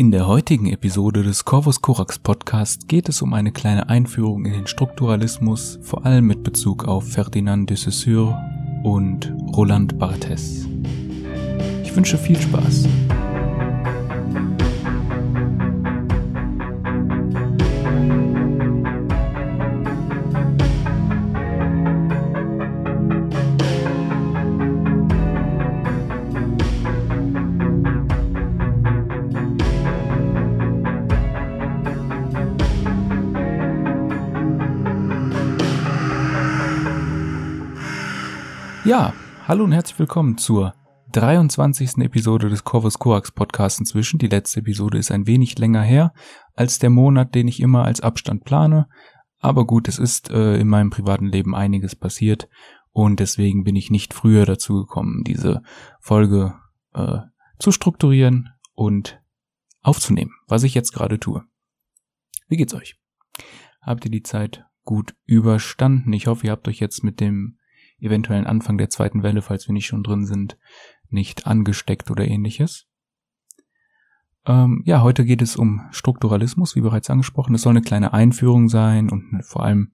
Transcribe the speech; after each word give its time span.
In 0.00 0.12
der 0.12 0.28
heutigen 0.28 0.68
Episode 0.68 1.24
des 1.24 1.44
Corvus 1.44 1.82
Corax 1.82 2.20
Podcast 2.20 2.86
geht 2.86 3.08
es 3.08 3.20
um 3.20 3.34
eine 3.34 3.50
kleine 3.50 3.88
Einführung 3.88 4.46
in 4.46 4.52
den 4.52 4.68
Strukturalismus, 4.68 5.80
vor 5.82 6.06
allem 6.06 6.28
mit 6.28 6.44
Bezug 6.44 6.84
auf 6.84 7.04
Ferdinand 7.04 7.68
de 7.68 7.76
Saussure 7.76 8.40
und 8.84 9.34
Roland 9.56 9.98
Barthes. 9.98 10.68
Ich 11.82 11.96
wünsche 11.96 12.16
viel 12.16 12.40
Spaß. 12.40 12.86
Hallo 39.48 39.64
und 39.64 39.72
herzlich 39.72 39.98
willkommen 39.98 40.36
zur 40.36 40.74
23. 41.12 41.96
Episode 42.02 42.50
des 42.50 42.64
Corvus 42.64 42.98
Coax 42.98 43.32
Podcasts 43.32 43.80
inzwischen. 43.80 44.18
Die 44.18 44.26
letzte 44.26 44.60
Episode 44.60 44.98
ist 44.98 45.10
ein 45.10 45.26
wenig 45.26 45.58
länger 45.58 45.80
her 45.80 46.12
als 46.54 46.78
der 46.78 46.90
Monat, 46.90 47.34
den 47.34 47.48
ich 47.48 47.60
immer 47.60 47.86
als 47.86 48.02
Abstand 48.02 48.44
plane. 48.44 48.90
Aber 49.38 49.66
gut, 49.66 49.88
es 49.88 49.98
ist 49.98 50.28
äh, 50.28 50.58
in 50.58 50.68
meinem 50.68 50.90
privaten 50.90 51.24
Leben 51.24 51.54
einiges 51.54 51.96
passiert 51.96 52.46
und 52.90 53.20
deswegen 53.20 53.64
bin 53.64 53.74
ich 53.74 53.90
nicht 53.90 54.12
früher 54.12 54.44
dazu 54.44 54.80
gekommen, 54.80 55.24
diese 55.24 55.62
Folge 55.98 56.54
äh, 56.92 57.20
zu 57.58 57.72
strukturieren 57.72 58.50
und 58.74 59.18
aufzunehmen, 59.80 60.32
was 60.46 60.62
ich 60.62 60.74
jetzt 60.74 60.92
gerade 60.92 61.18
tue. 61.18 61.42
Wie 62.48 62.58
geht's 62.58 62.74
euch? 62.74 63.00
Habt 63.80 64.04
ihr 64.04 64.10
die 64.10 64.22
Zeit 64.22 64.66
gut 64.84 65.14
überstanden? 65.24 66.12
Ich 66.12 66.26
hoffe, 66.26 66.48
ihr 66.48 66.52
habt 66.52 66.68
euch 66.68 66.80
jetzt 66.80 67.02
mit 67.02 67.18
dem 67.18 67.57
eventuellen 68.00 68.46
Anfang 68.46 68.78
der 68.78 68.90
zweiten 68.90 69.22
Welle, 69.22 69.42
falls 69.42 69.68
wir 69.68 69.72
nicht 69.72 69.86
schon 69.86 70.02
drin 70.02 70.26
sind, 70.26 70.58
nicht 71.10 71.46
angesteckt 71.46 72.10
oder 72.10 72.26
ähnliches. 72.26 72.86
Ähm, 74.46 74.82
ja, 74.84 75.02
heute 75.02 75.24
geht 75.24 75.42
es 75.42 75.56
um 75.56 75.82
Strukturalismus, 75.90 76.74
wie 76.76 76.80
bereits 76.80 77.10
angesprochen. 77.10 77.54
Es 77.54 77.62
soll 77.62 77.72
eine 77.72 77.82
kleine 77.82 78.12
Einführung 78.12 78.68
sein 78.68 79.10
und 79.10 79.42
vor 79.44 79.64
allem 79.64 79.92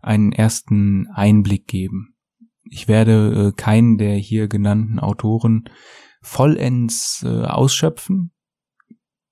einen 0.00 0.32
ersten 0.32 1.08
Einblick 1.08 1.66
geben. 1.66 2.16
Ich 2.64 2.88
werde 2.88 3.48
äh, 3.48 3.52
keinen 3.52 3.98
der 3.98 4.16
hier 4.16 4.48
genannten 4.48 4.98
Autoren 4.98 5.68
vollends 6.22 7.22
äh, 7.26 7.44
ausschöpfen. 7.44 8.32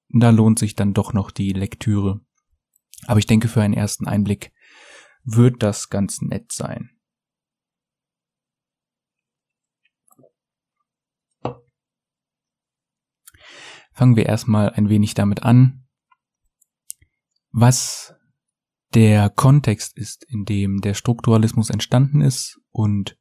Da 0.08 0.30
lohnt 0.30 0.58
sich 0.58 0.74
dann 0.74 0.92
doch 0.92 1.12
noch 1.12 1.30
die 1.30 1.52
Lektüre. 1.52 2.20
Aber 3.06 3.18
ich 3.18 3.26
denke, 3.26 3.48
für 3.48 3.62
einen 3.62 3.74
ersten 3.74 4.06
Einblick 4.06 4.52
wird 5.24 5.62
das 5.62 5.88
ganz 5.88 6.20
nett 6.20 6.52
sein. 6.52 6.90
Fangen 14.00 14.16
wir 14.16 14.24
erstmal 14.24 14.70
ein 14.70 14.88
wenig 14.88 15.12
damit 15.12 15.42
an, 15.42 15.84
was 17.52 18.14
der 18.94 19.28
Kontext 19.28 19.94
ist, 19.98 20.24
in 20.24 20.46
dem 20.46 20.80
der 20.80 20.94
Strukturalismus 20.94 21.68
entstanden 21.68 22.22
ist 22.22 22.58
und 22.70 23.18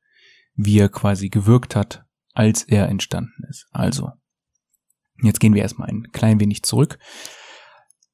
wie 0.53 0.79
er 0.79 0.87
quasi 0.87 1.27
gewirkt 1.27 1.75
hat, 1.75 2.05
als 2.31 2.63
er 2.63 2.87
entstanden 2.87 3.43
ist. 3.49 3.67
Also, 3.71 4.13
jetzt 5.21 5.41
gehen 5.41 5.53
wir 5.53 5.63
erstmal 5.63 5.89
ein 5.89 6.13
klein 6.13 6.39
wenig 6.39 6.63
zurück, 6.63 6.97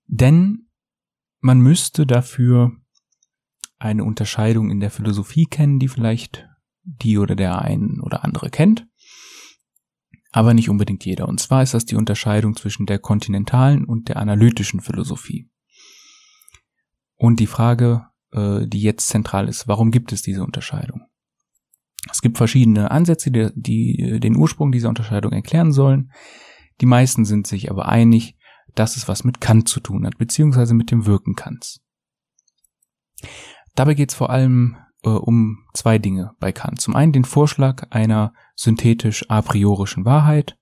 denn 0.08 0.67
man 1.41 1.59
müsste 1.59 2.08
dafür 2.08 2.71
eine 3.77 4.03
Unterscheidung 4.03 4.71
in 4.71 4.80
der 4.80 4.89
Philosophie 4.89 5.45
kennen, 5.45 5.77
die 5.77 5.88
vielleicht 5.88 6.49
die 6.81 7.20
oder 7.20 7.36
der 7.36 7.61
ein 7.61 7.99
oder 8.02 8.23
andere 8.23 8.49
kennt 8.49 8.87
aber 10.36 10.54
nicht 10.54 10.70
unbedingt 10.70 11.06
jeder. 11.06 11.30
Und 11.30 11.40
zwar 11.40 11.64
ist 11.64 11.73
das 11.73 11.86
die 11.86 11.96
Unterscheidung 11.96 12.58
zwischen 12.58 12.86
der 12.86 13.00
kontinentalen 13.00 13.86
und 13.86 14.10
der 14.10 14.18
analytischen 14.18 14.82
Philosophie. 14.82 15.50
Und 17.16 17.40
die 17.40 17.48
Frage, 17.48 18.08
äh, 18.34 18.68
die 18.68 18.82
jetzt 18.82 19.08
zentral 19.08 19.48
ist, 19.48 19.70
warum 19.70 19.92
gibt 19.92 20.12
es 20.12 20.23
diese 20.23 20.44
Unterscheidung? 20.44 21.04
Es 22.12 22.22
gibt 22.22 22.36
verschiedene 22.36 22.92
Ansätze, 22.92 23.32
die, 23.32 23.50
die 23.56 24.20
den 24.20 24.36
Ursprung 24.36 24.73
dieser 24.73 24.90
Unterscheidung 24.90 25.32
erklären 25.32 25.72
sollen. 25.72 26.12
Die 26.82 26.86
meisten 26.86 27.23
sind 27.23 27.48
sich 27.48 27.72
aber 27.72 27.88
einig, 27.88 28.36
dass 28.76 28.98
es 28.98 29.08
was 29.08 29.23
mit 29.23 29.40
Kant 29.40 29.70
zu 29.70 29.80
tun 29.80 30.06
hat, 30.06 30.17
beziehungsweise 30.17 30.73
mit 30.73 30.92
dem 30.92 31.06
Wirken 31.06 31.36
Kants. 31.36 31.82
Dabei 33.73 33.94
geht 33.94 34.10
es 34.10 34.16
vor 34.16 34.32
allem 34.32 34.76
äh, 35.05 35.10
um 35.10 35.66
zwei 35.73 35.98
Dinge 35.98 36.32
bei 36.39 36.52
Kant. 36.52 36.82
Zum 36.82 36.95
einen 36.95 37.14
den 37.14 37.23
Vorschlag 37.23 37.88
einer 37.92 38.33
synthetisch 38.55 39.30
a 39.30 39.42
priorischen 39.42 40.04
Wahrheit 40.04 40.58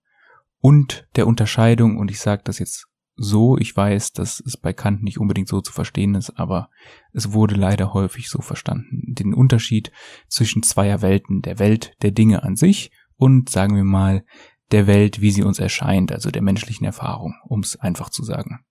und 0.60 1.08
der 1.16 1.28
Unterscheidung, 1.28 1.98
und 1.98 2.12
ich 2.12 2.20
sage 2.20 2.44
das 2.46 2.60
jetzt 2.60 2.88
so, 3.16 3.58
ich 3.58 3.76
weiß, 3.76 4.14
dass 4.14 4.40
es 4.40 4.58
bei 4.58 4.74
Kant 4.74 5.04
nicht 5.04 5.20
unbedingt 5.20 5.48
so 5.48 5.62
zu 5.62 5.72
verstehen 5.72 6.16
ist, 6.16 6.32
aber 6.32 6.70
es 7.12 7.32
wurde 7.32 7.56
leider 7.56 7.94
häufig 7.94 8.30
so 8.30 8.42
verstanden. 8.42 9.14
Den 9.14 9.34
Unterschied 9.34 9.92
zwischen 10.28 10.64
zweier 10.64 11.02
Welten, 11.02 11.42
der 11.42 11.60
Welt 11.60 11.94
der 12.02 12.12
Dinge 12.12 12.44
an 12.44 12.56
sich 12.56 12.92
und, 13.16 13.50
sagen 13.50 13.76
wir 13.76 13.84
mal, 13.84 14.26
der 14.72 14.88
Welt, 14.88 15.22
wie 15.22 15.30
sie 15.30 15.44
uns 15.44 15.60
erscheint, 15.60 16.12
also 16.12 16.32
der 16.32 16.42
menschlichen 16.42 16.86
Erfahrung, 16.86 17.36
um 17.46 17.60
es 17.60 17.76
einfach 17.80 18.10
zu 18.10 18.24
sagen. 18.24 18.66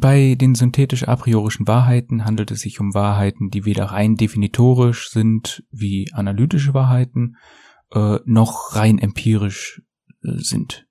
Bei 0.00 0.36
den 0.36 0.54
synthetisch 0.54 1.08
a 1.08 1.16
priorischen 1.16 1.66
Wahrheiten 1.66 2.24
handelt 2.24 2.52
es 2.52 2.60
sich 2.60 2.78
um 2.78 2.94
Wahrheiten, 2.94 3.50
die 3.50 3.64
weder 3.64 3.86
rein 3.86 4.14
definitorisch 4.14 5.10
sind 5.10 5.64
wie 5.72 6.12
analytische 6.12 6.72
Wahrheiten, 6.72 7.36
äh, 7.92 8.18
noch 8.24 8.76
rein 8.76 8.98
empirisch 8.98 9.82
äh, 10.22 10.36
sind, 10.36 10.86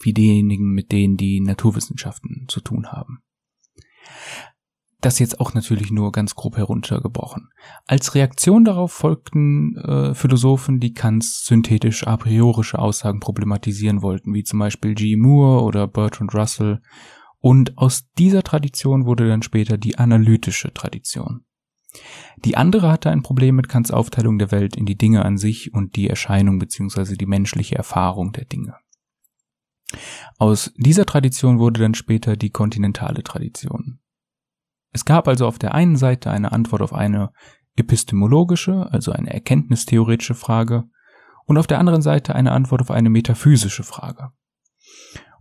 wie 0.00 0.12
diejenigen, 0.12 0.72
mit 0.72 0.92
denen 0.92 1.16
die 1.16 1.40
Naturwissenschaften 1.40 2.44
zu 2.48 2.60
tun 2.60 2.88
haben. 2.88 3.22
Das 5.00 5.18
jetzt 5.18 5.40
auch 5.40 5.54
natürlich 5.54 5.90
nur 5.90 6.12
ganz 6.12 6.34
grob 6.34 6.58
heruntergebrochen. 6.58 7.48
Als 7.86 8.14
Reaktion 8.14 8.64
darauf 8.64 8.92
folgten 8.92 9.76
äh, 9.76 10.14
Philosophen, 10.14 10.78
die 10.78 10.92
Kants 10.92 11.44
synthetisch 11.44 12.06
a 12.06 12.18
priorische 12.18 12.78
Aussagen 12.78 13.18
problematisieren 13.18 14.02
wollten, 14.02 14.34
wie 14.34 14.44
zum 14.44 14.58
Beispiel 14.58 14.94
G. 14.94 15.16
Moore 15.16 15.64
oder 15.64 15.88
Bertrand 15.88 16.34
Russell 16.34 16.82
und 17.42 17.76
aus 17.76 18.08
dieser 18.16 18.44
Tradition 18.44 19.04
wurde 19.04 19.28
dann 19.28 19.42
später 19.42 19.76
die 19.76 19.98
analytische 19.98 20.72
Tradition. 20.72 21.44
Die 22.44 22.56
andere 22.56 22.90
hatte 22.90 23.10
ein 23.10 23.22
Problem 23.22 23.56
mit 23.56 23.68
Kants 23.68 23.90
Aufteilung 23.90 24.38
der 24.38 24.52
Welt 24.52 24.76
in 24.76 24.86
die 24.86 24.96
Dinge 24.96 25.24
an 25.24 25.36
sich 25.36 25.74
und 25.74 25.96
die 25.96 26.08
Erscheinung 26.08 26.60
bzw. 26.60 27.16
die 27.16 27.26
menschliche 27.26 27.74
Erfahrung 27.74 28.32
der 28.32 28.44
Dinge. 28.44 28.76
Aus 30.38 30.72
dieser 30.76 31.04
Tradition 31.04 31.58
wurde 31.58 31.80
dann 31.80 31.94
später 31.94 32.36
die 32.36 32.50
kontinentale 32.50 33.24
Tradition. 33.24 33.98
Es 34.92 35.04
gab 35.04 35.26
also 35.26 35.46
auf 35.46 35.58
der 35.58 35.74
einen 35.74 35.96
Seite 35.96 36.30
eine 36.30 36.52
Antwort 36.52 36.80
auf 36.80 36.94
eine 36.94 37.32
epistemologische, 37.74 38.88
also 38.92 39.10
eine 39.10 39.32
erkenntnistheoretische 39.32 40.34
Frage, 40.34 40.84
und 41.46 41.58
auf 41.58 41.66
der 41.66 41.80
anderen 41.80 42.02
Seite 42.02 42.36
eine 42.36 42.52
Antwort 42.52 42.82
auf 42.82 42.92
eine 42.92 43.10
metaphysische 43.10 43.82
Frage. 43.82 44.30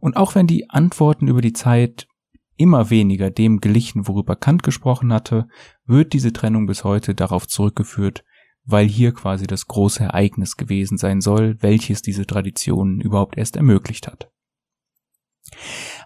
Und 0.01 0.17
auch 0.17 0.35
wenn 0.35 0.47
die 0.47 0.69
Antworten 0.69 1.27
über 1.27 1.41
die 1.41 1.53
Zeit 1.53 2.07
immer 2.57 2.89
weniger 2.89 3.29
dem 3.29 3.61
glichen, 3.61 4.07
worüber 4.07 4.35
Kant 4.35 4.63
gesprochen 4.63 5.13
hatte, 5.13 5.47
wird 5.85 6.11
diese 6.13 6.33
Trennung 6.33 6.65
bis 6.65 6.83
heute 6.83 7.15
darauf 7.15 7.47
zurückgeführt, 7.47 8.23
weil 8.65 8.87
hier 8.87 9.13
quasi 9.13 9.47
das 9.47 9.67
große 9.67 10.03
Ereignis 10.03 10.57
gewesen 10.57 10.97
sein 10.97 11.21
soll, 11.21 11.55
welches 11.61 12.01
diese 12.01 12.25
Traditionen 12.25 12.99
überhaupt 12.99 13.37
erst 13.37 13.55
ermöglicht 13.55 14.07
hat. 14.07 14.29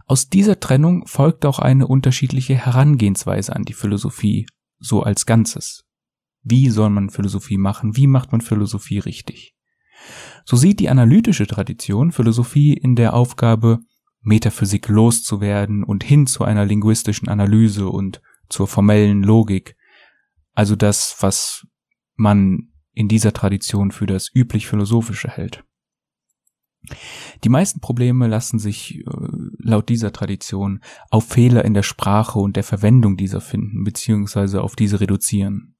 Aus 0.06 0.30
dieser 0.30 0.60
Trennung 0.60 1.08
folgt 1.08 1.46
auch 1.46 1.60
eine 1.60 1.88
unterschiedliche 1.88 2.56
Herangehensweise 2.56 3.56
an 3.56 3.64
die 3.64 3.74
Philosophie, 3.74 4.46
so 4.78 5.04
als 5.04 5.25
Ganzes. 5.25 5.86
Wie 6.44 6.70
soll 6.70 6.90
man 6.90 7.10
Philosophie 7.10 7.58
machen? 7.58 7.96
Wie 7.96 8.08
macht 8.08 8.31
man 8.31 8.42
Philosophie 8.42 9.00
richtig? 9.00 9.56
So 10.46 10.56
sieht 10.56 10.80
die 10.80 10.90
analytische 10.90 11.48
Tradition 11.48 12.12
Philosophie 12.12 12.74
in 12.74 12.96
der 12.96 13.16
Aufgabe, 13.16 13.80
Metaphysik 14.22 14.88
loszuwerden 14.88 15.84
und 15.84 16.04
hin 16.04 16.28
zu 16.28 16.44
einer 16.44 16.66
linguistischen 16.66 17.30
Analyse 17.30 17.90
und 17.90 18.22
zur 18.50 18.68
formellen 18.68 19.24
Logik, 19.24 19.76
also 20.54 20.76
das, 20.76 21.18
was 21.20 21.68
man 22.16 22.72
in 22.94 23.08
dieser 23.08 23.34
Tradition 23.34 23.92
für 23.92 24.06
das 24.06 24.34
üblich 24.34 24.68
Philosophische 24.68 25.30
hält. 25.30 25.64
Die 27.44 27.50
meisten 27.50 27.82
Probleme 27.82 28.28
lassen 28.28 28.60
sich 28.60 29.00
äh, 29.00 29.04
laut 29.58 29.90
dieser 29.90 30.14
Tradition 30.14 30.82
auf 31.10 31.28
Fehler 31.28 31.66
in 31.66 31.74
der 31.74 31.84
Sprache 31.84 32.38
und 32.38 32.56
der 32.56 32.64
Verwendung 32.64 33.18
dieser 33.18 33.42
finden, 33.42 33.84
beziehungsweise 33.84 34.62
auf 34.62 34.76
diese 34.76 35.02
reduzieren. 35.02 35.76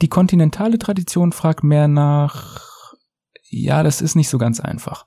Die 0.00 0.08
kontinentale 0.08 0.78
Tradition 0.78 1.32
fragt 1.32 1.62
mehr 1.62 1.86
nach 1.86 2.75
ja, 3.62 3.82
das 3.82 4.00
ist 4.00 4.14
nicht 4.14 4.28
so 4.28 4.38
ganz 4.38 4.60
einfach. 4.60 5.06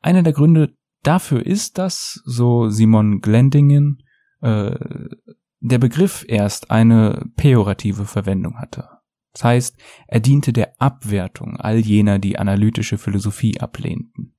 Einer 0.00 0.22
der 0.22 0.32
Gründe 0.32 0.76
dafür 1.02 1.44
ist 1.44 1.78
das, 1.78 2.20
so 2.24 2.68
Simon 2.68 3.20
Glendingen, 3.20 4.02
äh, 4.40 4.76
der 5.60 5.78
Begriff 5.78 6.24
erst 6.26 6.70
eine 6.70 7.24
pejorative 7.36 8.04
Verwendung 8.04 8.58
hatte. 8.58 8.88
Das 9.32 9.44
heißt, 9.44 9.80
er 10.08 10.20
diente 10.20 10.52
der 10.52 10.74
Abwertung 10.80 11.56
all 11.56 11.78
jener, 11.78 12.18
die 12.18 12.38
analytische 12.38 12.98
Philosophie 12.98 13.60
ablehnten. 13.60 14.34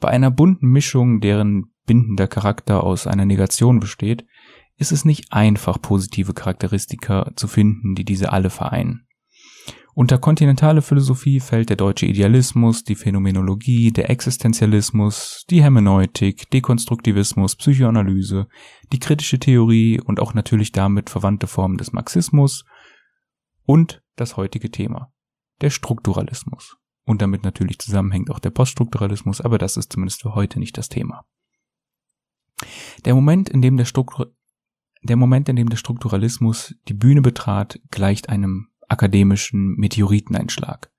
Bei 0.00 0.08
einer 0.08 0.30
bunten 0.30 0.68
Mischung, 0.68 1.20
deren 1.20 1.72
bindender 1.86 2.28
Charakter 2.28 2.82
aus 2.82 3.06
einer 3.06 3.26
Negation 3.26 3.80
besteht, 3.80 4.24
ist 4.76 4.92
es 4.92 5.04
nicht 5.04 5.32
einfach, 5.32 5.80
positive 5.80 6.32
Charakteristika 6.32 7.32
zu 7.36 7.46
finden, 7.48 7.94
die 7.94 8.04
diese 8.04 8.32
alle 8.32 8.50
vereinen. 8.50 9.06
Unter 9.94 10.16
kontinentale 10.16 10.80
Philosophie 10.80 11.38
fällt 11.38 11.68
der 11.68 11.76
deutsche 11.76 12.06
Idealismus, 12.06 12.82
die 12.82 12.94
Phänomenologie, 12.94 13.92
der 13.92 14.08
Existenzialismus, 14.08 15.44
die 15.50 15.62
Hermeneutik, 15.62 16.50
Dekonstruktivismus, 16.50 17.56
Psychoanalyse, 17.56 18.48
die 18.90 18.98
kritische 18.98 19.38
Theorie 19.38 20.00
und 20.00 20.18
auch 20.18 20.32
natürlich 20.32 20.72
damit 20.72 21.10
verwandte 21.10 21.46
Formen 21.46 21.76
des 21.76 21.92
Marxismus 21.92 22.64
und 23.66 24.02
das 24.16 24.38
heutige 24.38 24.70
Thema, 24.70 25.12
der 25.60 25.68
Strukturalismus. 25.68 26.78
Und 27.04 27.20
damit 27.20 27.42
natürlich 27.42 27.78
zusammenhängt 27.78 28.30
auch 28.30 28.38
der 28.38 28.50
Poststrukturalismus, 28.50 29.42
aber 29.42 29.58
das 29.58 29.76
ist 29.76 29.92
zumindest 29.92 30.22
für 30.22 30.34
heute 30.34 30.58
nicht 30.58 30.78
das 30.78 30.88
Thema. 30.88 31.26
Der 33.04 33.14
Moment, 33.14 33.50
in 33.50 33.60
dem 33.60 33.76
der, 33.76 33.84
Struktur 33.84 34.32
der 35.02 35.16
Moment, 35.16 35.50
in 35.50 35.56
dem 35.56 35.68
der 35.68 35.76
Strukturalismus 35.76 36.76
die 36.88 36.94
Bühne 36.94 37.20
betrat, 37.20 37.78
gleicht 37.90 38.30
einem 38.30 38.71
akademischen 38.92 39.74
Meteoriteneinschlag. 39.76 40.90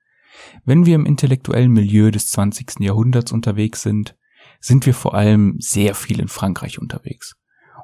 Wenn 0.65 0.85
wir 0.85 0.95
im 0.95 1.05
intellektuellen 1.05 1.71
Milieu 1.71 2.11
des 2.11 2.27
20. 2.27 2.79
Jahrhunderts 2.79 3.31
unterwegs 3.31 3.81
sind, 3.81 4.15
sind 4.59 4.85
wir 4.85 4.93
vor 4.93 5.13
allem 5.13 5.55
sehr 5.59 5.95
viel 5.95 6.19
in 6.19 6.27
Frankreich 6.27 6.79
unterwegs. 6.79 7.35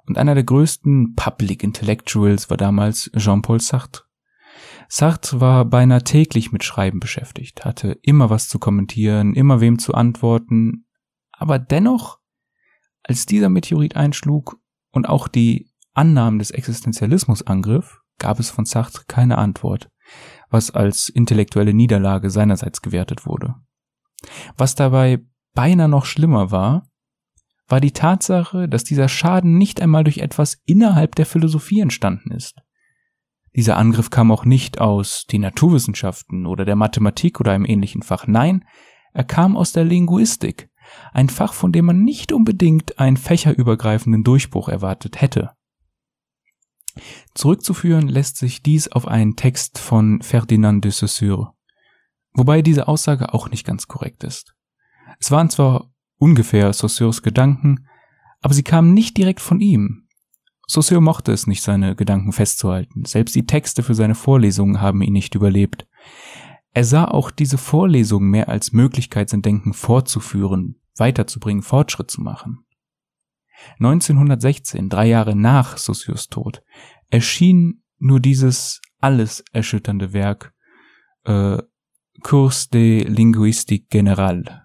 Und 0.05 0.17
einer 0.17 0.33
der 0.33 0.43
größten 0.43 1.15
Public 1.15 1.63
Intellectuals 1.63 2.49
war 2.49 2.57
damals 2.57 3.11
Jean-Paul 3.15 3.59
Sartre. 3.59 4.03
Sartre 4.87 5.39
war 5.39 5.65
beinahe 5.65 6.03
täglich 6.03 6.51
mit 6.51 6.63
Schreiben 6.63 6.99
beschäftigt, 6.99 7.63
hatte 7.63 7.99
immer 8.01 8.29
was 8.29 8.47
zu 8.47 8.57
kommentieren, 8.57 9.35
immer 9.35 9.61
wem 9.61 9.77
zu 9.77 9.93
antworten, 9.93 10.87
aber 11.31 11.59
dennoch, 11.59 12.19
als 13.03 13.25
dieser 13.25 13.49
Meteorit 13.49 13.95
einschlug 13.95 14.57
und 14.91 15.07
auch 15.07 15.27
die 15.27 15.71
Annahmen 15.93 16.39
des 16.39 16.51
Existenzialismus 16.51 17.45
angriff, 17.45 18.01
gab 18.17 18.39
es 18.39 18.49
von 18.49 18.65
Sartre 18.65 19.03
keine 19.07 19.37
Antwort 19.37 19.89
was 20.49 20.71
als 20.71 21.09
intellektuelle 21.09 21.73
Niederlage 21.73 22.29
seinerseits 22.29 22.81
gewertet 22.81 23.25
wurde. 23.25 23.55
Was 24.57 24.75
dabei 24.75 25.19
beinahe 25.53 25.89
noch 25.89 26.05
schlimmer 26.05 26.51
war, 26.51 26.87
war 27.67 27.79
die 27.79 27.91
Tatsache, 27.91 28.67
dass 28.67 28.83
dieser 28.83 29.07
Schaden 29.07 29.57
nicht 29.57 29.81
einmal 29.81 30.03
durch 30.03 30.17
etwas 30.17 30.61
innerhalb 30.65 31.15
der 31.15 31.25
Philosophie 31.25 31.81
entstanden 31.81 32.31
ist. 32.31 32.55
Dieser 33.55 33.77
Angriff 33.77 34.09
kam 34.09 34.31
auch 34.31 34.45
nicht 34.45 34.79
aus 34.79 35.25
den 35.25 35.41
Naturwissenschaften 35.41 36.45
oder 36.45 36.65
der 36.65 36.75
Mathematik 36.75 37.39
oder 37.39 37.51
einem 37.51 37.65
ähnlichen 37.65 38.01
Fach. 38.01 38.27
Nein, 38.27 38.65
er 39.13 39.23
kam 39.23 39.57
aus 39.57 39.71
der 39.71 39.85
Linguistik, 39.85 40.69
ein 41.13 41.29
Fach, 41.29 41.53
von 41.53 41.71
dem 41.71 41.85
man 41.85 42.03
nicht 42.03 42.31
unbedingt 42.31 42.99
einen 42.99 43.17
fächerübergreifenden 43.17 44.23
Durchbruch 44.23 44.69
erwartet 44.69 45.21
hätte. 45.21 45.51
Zurückzuführen 47.33 48.07
lässt 48.07 48.37
sich 48.37 48.61
dies 48.61 48.87
auf 48.91 49.07
einen 49.07 49.35
Text 49.35 49.79
von 49.79 50.21
Ferdinand 50.21 50.83
de 50.83 50.91
Saussure, 50.91 51.53
wobei 52.33 52.61
diese 52.61 52.87
Aussage 52.87 53.33
auch 53.33 53.49
nicht 53.49 53.65
ganz 53.65 53.87
korrekt 53.87 54.23
ist. 54.23 54.55
Es 55.19 55.31
waren 55.31 55.49
zwar 55.49 55.91
ungefähr 56.17 56.71
Saussures 56.73 57.21
Gedanken, 57.21 57.87
aber 58.41 58.53
sie 58.53 58.63
kamen 58.63 58.93
nicht 58.93 59.17
direkt 59.17 59.41
von 59.41 59.59
ihm. 59.59 60.07
Saussure 60.67 61.01
mochte 61.01 61.31
es 61.31 61.47
nicht, 61.47 61.63
seine 61.63 61.95
Gedanken 61.95 62.31
festzuhalten. 62.31 63.05
Selbst 63.05 63.35
die 63.35 63.47
Texte 63.47 63.81
für 63.81 63.95
seine 63.95 64.15
Vorlesungen 64.15 64.81
haben 64.81 65.01
ihn 65.01 65.13
nicht 65.13 65.33
überlebt. 65.33 65.87
Er 66.73 66.85
sah 66.85 67.05
auch 67.05 67.31
diese 67.31 67.57
Vorlesungen 67.57 68.29
mehr 68.29 68.49
als 68.49 68.71
Möglichkeit, 68.71 69.29
sein 69.29 69.41
Denken 69.41 69.73
fortzuführen, 69.73 70.79
weiterzubringen, 70.95 71.63
Fortschritt 71.63 72.11
zu 72.11 72.21
machen. 72.21 72.65
1916, 73.75 74.89
drei 74.89 75.07
Jahre 75.07 75.35
nach 75.35 75.77
Saussures 75.77 76.27
Tod, 76.27 76.63
erschien 77.09 77.83
nur 77.97 78.19
dieses 78.19 78.81
alles 78.99 79.43
erschütternde 79.51 80.13
Werk 80.13 80.53
äh, 81.25 81.57
Cours 82.21 82.69
de 82.69 83.03
Linguistique 83.03 83.87
Générale. 83.89 84.63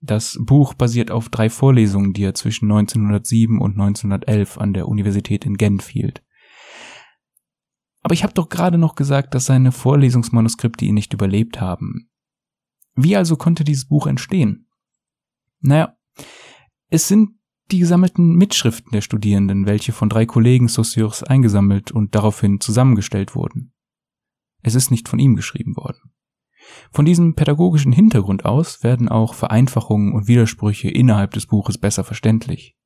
Das 0.00 0.38
Buch 0.40 0.74
basiert 0.74 1.10
auf 1.10 1.28
drei 1.28 1.50
Vorlesungen, 1.50 2.12
die 2.12 2.22
er 2.22 2.34
zwischen 2.34 2.66
1907 2.70 3.60
und 3.60 3.72
1911 3.72 4.58
an 4.58 4.72
der 4.72 4.88
Universität 4.88 5.44
in 5.44 5.56
Genf 5.56 5.88
hielt. 5.88 6.22
Aber 8.02 8.14
ich 8.14 8.22
habe 8.22 8.32
doch 8.32 8.48
gerade 8.48 8.78
noch 8.78 8.94
gesagt, 8.94 9.34
dass 9.34 9.46
seine 9.46 9.72
Vorlesungsmanuskripte 9.72 10.84
ihn 10.84 10.94
nicht 10.94 11.12
überlebt 11.12 11.60
haben. 11.60 12.08
Wie 12.94 13.16
also 13.16 13.36
konnte 13.36 13.64
dieses 13.64 13.86
Buch 13.86 14.06
entstehen? 14.06 14.68
Naja, 15.60 15.96
es 16.88 17.08
sind 17.08 17.37
die 17.70 17.78
gesammelten 17.78 18.34
Mitschriften 18.34 18.92
der 18.92 19.00
Studierenden, 19.00 19.66
welche 19.66 19.92
von 19.92 20.08
drei 20.08 20.26
Kollegen 20.26 20.68
Saussures 20.68 21.22
eingesammelt 21.22 21.90
und 21.90 22.14
daraufhin 22.14 22.60
zusammengestellt 22.60 23.34
wurden. 23.34 23.72
Es 24.62 24.74
ist 24.74 24.90
nicht 24.90 25.08
von 25.08 25.18
ihm 25.18 25.36
geschrieben 25.36 25.76
worden. 25.76 26.12
Von 26.90 27.04
diesem 27.04 27.34
pädagogischen 27.34 27.92
Hintergrund 27.92 28.44
aus 28.44 28.82
werden 28.82 29.08
auch 29.08 29.34
Vereinfachungen 29.34 30.12
und 30.12 30.28
Widersprüche 30.28 30.90
innerhalb 30.90 31.32
des 31.32 31.46
Buches 31.46 31.78
besser 31.78 32.04
verständlich. 32.04 32.76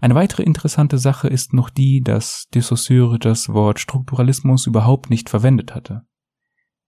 Eine 0.00 0.14
weitere 0.14 0.42
interessante 0.42 0.98
Sache 0.98 1.28
ist 1.28 1.52
noch 1.52 1.70
die, 1.70 2.00
dass 2.00 2.46
de 2.54 2.62
Saussure 2.62 3.18
das 3.18 3.48
Wort 3.50 3.78
Strukturalismus 3.78 4.66
überhaupt 4.66 5.10
nicht 5.10 5.28
verwendet 5.28 5.74
hatte. 5.74 6.06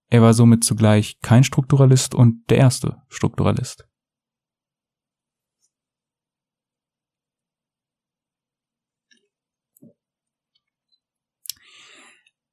Er 0.07 0.21
war 0.21 0.33
somit 0.33 0.63
zugleich 0.63 1.19
kein 1.21 1.43
Strukturalist 1.43 2.15
und 2.15 2.49
der 2.49 2.57
erste 2.57 2.97
Strukturalist. 3.07 3.88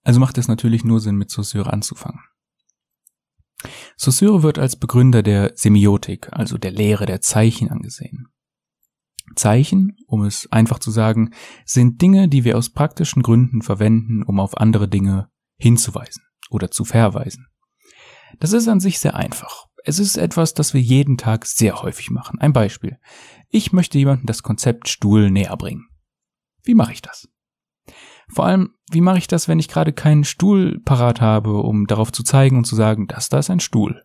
Also 0.06 0.20
macht 0.20 0.38
es 0.38 0.46
natürlich 0.46 0.84
nur 0.84 1.00
Sinn, 1.00 1.16
mit 1.16 1.32
Saussure 1.32 1.72
anzufangen. 1.72 2.20
Saussure 3.96 4.44
wird 4.44 4.56
als 4.56 4.76
Begründer 4.76 5.24
der 5.24 5.50
Semiotik, 5.56 6.28
also 6.30 6.58
der 6.58 6.70
Lehre 6.70 7.06
der 7.06 7.20
Zeichen 7.20 7.70
angesehen. 7.70 8.28
Zeichen, 9.34 9.96
um 10.06 10.22
es 10.22 10.46
einfach 10.52 10.78
zu 10.78 10.92
sagen, 10.92 11.32
sind 11.64 12.00
Dinge, 12.00 12.28
die 12.28 12.44
wir 12.44 12.56
aus 12.56 12.70
praktischen 12.70 13.24
Gründen 13.24 13.62
verwenden, 13.62 14.22
um 14.22 14.38
auf 14.38 14.56
andere 14.58 14.86
Dinge 14.86 15.28
hinzuweisen 15.58 16.22
oder 16.50 16.70
zu 16.70 16.84
verweisen. 16.84 17.48
Das 18.38 18.52
ist 18.52 18.68
an 18.68 18.78
sich 18.78 19.00
sehr 19.00 19.16
einfach. 19.16 19.66
Es 19.84 19.98
ist 19.98 20.18
etwas, 20.18 20.54
das 20.54 20.72
wir 20.72 20.80
jeden 20.80 21.16
Tag 21.18 21.46
sehr 21.46 21.82
häufig 21.82 22.12
machen. 22.12 22.38
Ein 22.38 22.52
Beispiel. 22.52 23.00
Ich 23.48 23.72
möchte 23.72 23.98
jemandem 23.98 24.26
das 24.26 24.44
Konzept 24.44 24.88
Stuhl 24.88 25.32
näher 25.32 25.56
bringen. 25.56 25.88
Wie 26.62 26.74
mache 26.74 26.92
ich 26.92 27.02
das? 27.02 27.26
Vor 28.28 28.46
allem, 28.46 28.74
wie 28.90 29.00
mache 29.00 29.18
ich 29.18 29.28
das, 29.28 29.48
wenn 29.48 29.58
ich 29.58 29.68
gerade 29.68 29.92
keinen 29.92 30.24
Stuhl 30.24 30.80
parat 30.84 31.20
habe, 31.20 31.58
um 31.58 31.86
darauf 31.86 32.12
zu 32.12 32.22
zeigen 32.22 32.56
und 32.56 32.64
zu 32.64 32.76
sagen, 32.76 33.06
das 33.06 33.28
da 33.28 33.38
ist 33.38 33.50
ein 33.50 33.60
Stuhl? 33.60 34.04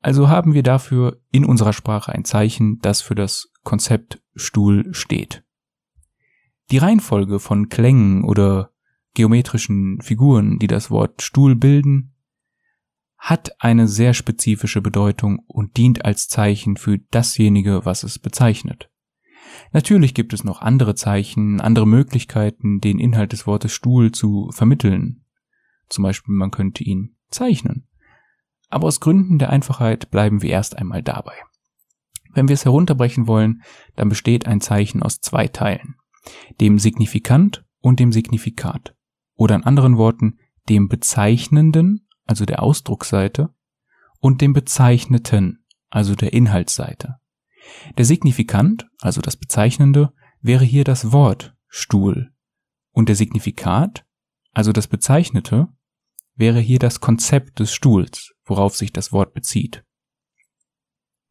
Also 0.00 0.28
haben 0.28 0.54
wir 0.54 0.62
dafür 0.62 1.20
in 1.32 1.44
unserer 1.44 1.72
Sprache 1.72 2.12
ein 2.12 2.24
Zeichen, 2.24 2.78
das 2.80 3.02
für 3.02 3.14
das 3.14 3.50
Konzept 3.64 4.22
Stuhl 4.34 4.94
steht. 4.94 5.44
Die 6.70 6.78
Reihenfolge 6.78 7.40
von 7.40 7.68
Klängen 7.68 8.24
oder 8.24 8.70
geometrischen 9.14 10.00
Figuren, 10.00 10.58
die 10.58 10.66
das 10.68 10.90
Wort 10.90 11.22
Stuhl 11.22 11.56
bilden, 11.56 12.14
hat 13.16 13.60
eine 13.60 13.88
sehr 13.88 14.14
spezifische 14.14 14.80
Bedeutung 14.80 15.40
und 15.46 15.76
dient 15.76 16.04
als 16.04 16.28
Zeichen 16.28 16.76
für 16.76 16.98
dasjenige, 17.10 17.84
was 17.84 18.04
es 18.04 18.18
bezeichnet. 18.18 18.90
Natürlich 19.72 20.14
gibt 20.14 20.32
es 20.32 20.44
noch 20.44 20.60
andere 20.60 20.94
Zeichen, 20.94 21.60
andere 21.60 21.86
Möglichkeiten, 21.86 22.80
den 22.80 22.98
Inhalt 22.98 23.32
des 23.32 23.46
Wortes 23.46 23.72
Stuhl 23.72 24.12
zu 24.12 24.50
vermitteln. 24.52 25.24
Zum 25.88 26.02
Beispiel 26.02 26.34
man 26.34 26.50
könnte 26.50 26.84
ihn 26.84 27.16
zeichnen. 27.30 27.86
Aber 28.70 28.86
aus 28.86 29.00
Gründen 29.00 29.38
der 29.38 29.50
Einfachheit 29.50 30.10
bleiben 30.10 30.42
wir 30.42 30.50
erst 30.50 30.76
einmal 30.76 31.02
dabei. 31.02 31.34
Wenn 32.34 32.48
wir 32.48 32.54
es 32.54 32.64
herunterbrechen 32.64 33.26
wollen, 33.26 33.62
dann 33.96 34.08
besteht 34.08 34.46
ein 34.46 34.60
Zeichen 34.60 35.02
aus 35.02 35.20
zwei 35.20 35.48
Teilen. 35.48 35.96
Dem 36.60 36.78
Signifikant 36.78 37.64
und 37.80 38.00
dem 38.00 38.12
Signifikat. 38.12 38.94
Oder 39.34 39.54
in 39.54 39.64
anderen 39.64 39.96
Worten, 39.96 40.38
dem 40.68 40.88
Bezeichnenden, 40.88 42.06
also 42.26 42.44
der 42.44 42.62
Ausdrucksseite, 42.62 43.54
und 44.20 44.40
dem 44.40 44.52
Bezeichneten, 44.52 45.64
also 45.90 46.14
der 46.14 46.32
Inhaltsseite. 46.32 47.16
Der 47.96 48.04
Signifikant, 48.04 48.86
also 49.00 49.20
das 49.20 49.36
Bezeichnende, 49.36 50.12
wäre 50.40 50.64
hier 50.64 50.84
das 50.84 51.12
Wort 51.12 51.54
Stuhl 51.68 52.32
und 52.92 53.08
der 53.08 53.16
Signifikat, 53.16 54.04
also 54.52 54.72
das 54.72 54.88
Bezeichnete, 54.88 55.68
wäre 56.34 56.60
hier 56.60 56.78
das 56.78 57.00
Konzept 57.00 57.58
des 57.58 57.72
Stuhls, 57.72 58.32
worauf 58.44 58.76
sich 58.76 58.92
das 58.92 59.12
Wort 59.12 59.34
bezieht. 59.34 59.84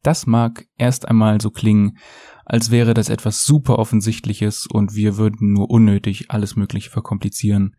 Das 0.02 0.26
mag 0.26 0.66
erst 0.76 1.08
einmal 1.08 1.40
so 1.40 1.50
klingen, 1.50 1.98
als 2.44 2.70
wäre 2.70 2.94
das 2.94 3.08
etwas 3.08 3.44
super 3.44 3.78
offensichtliches 3.78 4.66
und 4.66 4.94
wir 4.94 5.16
würden 5.16 5.52
nur 5.52 5.70
unnötig 5.70 6.30
alles 6.30 6.56
Mögliche 6.56 6.90
verkomplizieren. 6.90 7.76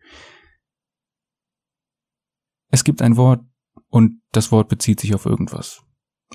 Es 2.68 2.84
gibt 2.84 3.02
ein 3.02 3.16
Wort 3.16 3.44
und 3.88 4.20
das 4.32 4.52
Wort 4.52 4.68
bezieht 4.68 5.00
sich 5.00 5.14
auf 5.14 5.26
irgendwas. 5.26 5.82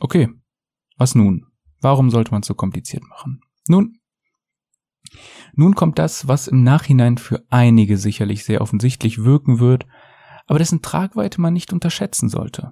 Okay, 0.02 0.30
was 0.98 1.16
nun? 1.16 1.46
Warum 1.86 2.10
sollte 2.10 2.32
man 2.32 2.42
es 2.42 2.48
so 2.48 2.56
kompliziert 2.56 3.04
machen? 3.08 3.42
Nun, 3.68 4.00
nun 5.54 5.76
kommt 5.76 6.00
das, 6.00 6.28
was 6.28 6.48
im 6.48 6.64
Nachhinein 6.64 7.20
für 7.20 7.46
einige 7.52 8.00
sicherlich 8.00 8.44
sehr 8.44 8.62
offensichtlich 8.62 9.24
wirken 9.24 9.60
wird, 9.60 9.86
aber 10.48 10.58
dessen 10.58 10.82
Tragweite 10.82 11.40
man 11.40 11.54
nicht 11.54 11.74
unterschätzen 11.74 12.28
sollte. 12.28 12.72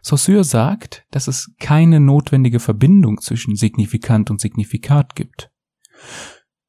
Saussure 0.00 0.44
sagt, 0.44 1.04
dass 1.10 1.28
es 1.28 1.54
keine 1.60 2.00
notwendige 2.00 2.58
Verbindung 2.58 3.20
zwischen 3.20 3.54
Signifikant 3.54 4.30
und 4.30 4.40
Signifikat 4.40 5.14
gibt. 5.14 5.50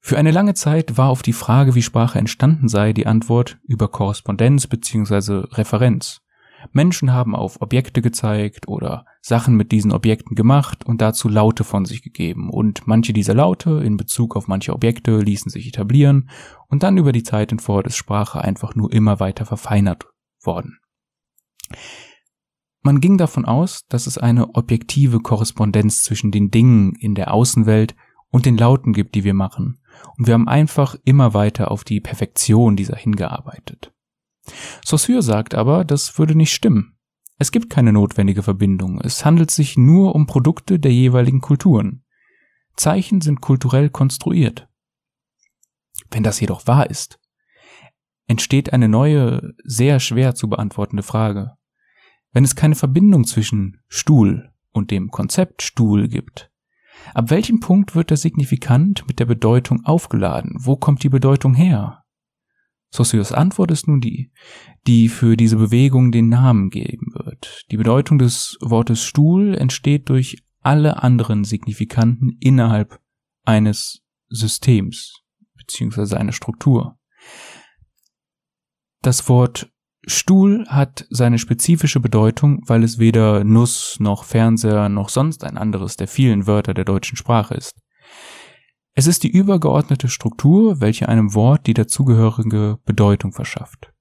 Für 0.01 0.17
eine 0.17 0.31
lange 0.31 0.55
Zeit 0.55 0.97
war 0.97 1.07
auf 1.07 1.21
die 1.21 1.31
Frage, 1.31 1.75
wie 1.75 1.81
Sprache 1.81 2.19
entstanden 2.19 2.67
sei, 2.67 2.91
die 2.91 3.07
Antwort 3.07 3.57
über 3.63 3.87
Korrespondenz 3.87 4.67
bzw. 4.67 5.45
Referenz. 5.53 6.19
Menschen 6.73 7.13
haben 7.13 7.33
auf 7.33 7.61
Objekte 7.61 8.01
gezeigt 8.01 8.67
oder 8.67 9.05
Sachen 9.25 9.55
mit 9.55 9.71
diesen 9.71 9.93
Objekten 9.93 10.35
gemacht 10.35 10.85
und 10.85 10.99
dazu 10.99 11.29
Laute 11.29 11.63
von 11.63 11.85
sich 11.85 12.03
gegeben. 12.03 12.49
Und 12.49 12.85
manche 12.87 13.13
dieser 13.13 13.33
Laute 13.33 13.81
in 13.81 13.95
Bezug 13.95 14.35
auf 14.35 14.49
manche 14.49 14.73
Objekte 14.73 15.17
ließen 15.17 15.49
sich 15.49 15.65
etablieren 15.65 16.29
und 16.67 16.83
dann 16.83 16.97
über 16.97 17.13
die 17.13 17.23
Zeit 17.23 17.53
in 17.53 17.59
ist 17.59 17.95
Sprache 17.95 18.41
einfach 18.41 18.75
nur 18.75 18.91
immer 18.91 19.21
weiter 19.21 19.45
verfeinert 19.45 20.07
worden. 20.41 20.77
Man 22.81 22.99
ging 22.99 23.17
davon 23.17 23.45
aus, 23.45 23.85
dass 23.87 24.07
es 24.07 24.17
eine 24.17 24.55
objektive 24.55 25.21
Korrespondenz 25.21 26.03
zwischen 26.03 26.31
den 26.31 26.51
Dingen 26.51 26.93
in 26.99 27.15
der 27.15 27.33
Außenwelt 27.33 27.95
und 28.29 28.45
den 28.45 28.57
Lauten 28.57 28.91
gibt, 28.91 29.15
die 29.15 29.23
wir 29.23 29.33
machen. 29.33 29.79
Und 30.17 30.27
wir 30.27 30.33
haben 30.33 30.49
einfach 30.49 30.97
immer 31.05 31.33
weiter 31.33 31.71
auf 31.71 31.85
die 31.85 32.01
Perfektion 32.01 32.75
dieser 32.75 32.97
hingearbeitet. 32.97 33.93
Saussure 34.83 35.21
sagt 35.21 35.55
aber, 35.55 35.85
das 35.85 36.17
würde 36.19 36.35
nicht 36.35 36.51
stimmen. 36.51 36.97
Es 37.37 37.51
gibt 37.51 37.69
keine 37.69 37.93
notwendige 37.93 38.43
Verbindung. 38.43 39.01
Es 39.01 39.25
handelt 39.25 39.51
sich 39.51 39.77
nur 39.77 40.15
um 40.15 40.27
Produkte 40.27 40.79
der 40.79 40.93
jeweiligen 40.93 41.41
Kulturen. 41.41 42.03
Zeichen 42.75 43.21
sind 43.21 43.41
kulturell 43.41 43.89
konstruiert. 43.89 44.67
Wenn 46.09 46.23
das 46.23 46.39
jedoch 46.39 46.67
wahr 46.67 46.89
ist, 46.89 47.19
entsteht 48.27 48.73
eine 48.73 48.87
neue, 48.87 49.53
sehr 49.63 49.99
schwer 49.99 50.35
zu 50.35 50.47
beantwortende 50.47 51.03
Frage. 51.03 51.53
Wenn 52.31 52.43
es 52.43 52.55
keine 52.55 52.75
Verbindung 52.75 53.25
zwischen 53.25 53.79
Stuhl 53.87 54.51
und 54.71 54.91
dem 54.91 55.09
Konzept 55.09 55.61
Stuhl 55.61 56.07
gibt, 56.07 56.51
ab 57.13 57.29
welchem 57.29 57.59
Punkt 57.59 57.95
wird 57.95 58.09
der 58.09 58.17
Signifikant 58.17 59.07
mit 59.07 59.19
der 59.19 59.25
Bedeutung 59.25 59.85
aufgeladen? 59.85 60.55
Wo 60.57 60.75
kommt 60.75 61.03
die 61.03 61.09
Bedeutung 61.09 61.53
her? 61.53 62.02
Saussures 62.93 63.31
Antwort 63.31 63.71
ist 63.71 63.87
nun 63.87 64.01
die, 64.01 64.31
die 64.85 65.09
für 65.09 65.35
diese 65.35 65.57
Bewegung 65.57 66.11
den 66.11 66.29
Namen 66.29 66.69
geben 66.69 67.07
wird. 67.15 67.65
Die 67.71 67.77
Bedeutung 67.77 68.19
des 68.19 68.55
Wortes 68.61 69.03
Stuhl 69.03 69.55
entsteht 69.55 70.09
durch 70.09 70.43
alle 70.61 71.01
anderen 71.01 71.43
Signifikanten 71.43 72.37
innerhalb 72.39 72.99
eines 73.45 74.03
Systems 74.29 75.23
beziehungsweise 75.57 76.19
einer 76.19 76.33
Struktur. 76.33 76.99
Das 79.01 79.27
Wort 79.27 79.71
Stuhl 80.05 80.65
hat 80.67 81.07
seine 81.09 81.39
spezifische 81.39 81.99
Bedeutung, 81.99 82.61
weil 82.67 82.83
es 82.83 82.99
weder 82.99 83.43
Nuss 83.43 83.97
noch 83.99 84.23
Fernseher 84.23 84.87
noch 84.89 85.09
sonst 85.09 85.43
ein 85.43 85.57
anderes 85.57 85.97
der 85.97 86.07
vielen 86.07 86.45
Wörter 86.45 86.75
der 86.75 86.85
deutschen 86.85 87.17
Sprache 87.17 87.55
ist. 87.55 87.79
Es 88.95 89.07
ist 89.07 89.23
die 89.23 89.31
übergeordnete 89.31 90.07
Struktur, 90.07 90.79
welche 90.79 91.09
einem 91.09 91.33
Wort 91.33 91.65
die 91.65 91.73
dazugehörige 91.73 92.79
Bedeutung 92.85 93.33
verschafft. 93.33 93.91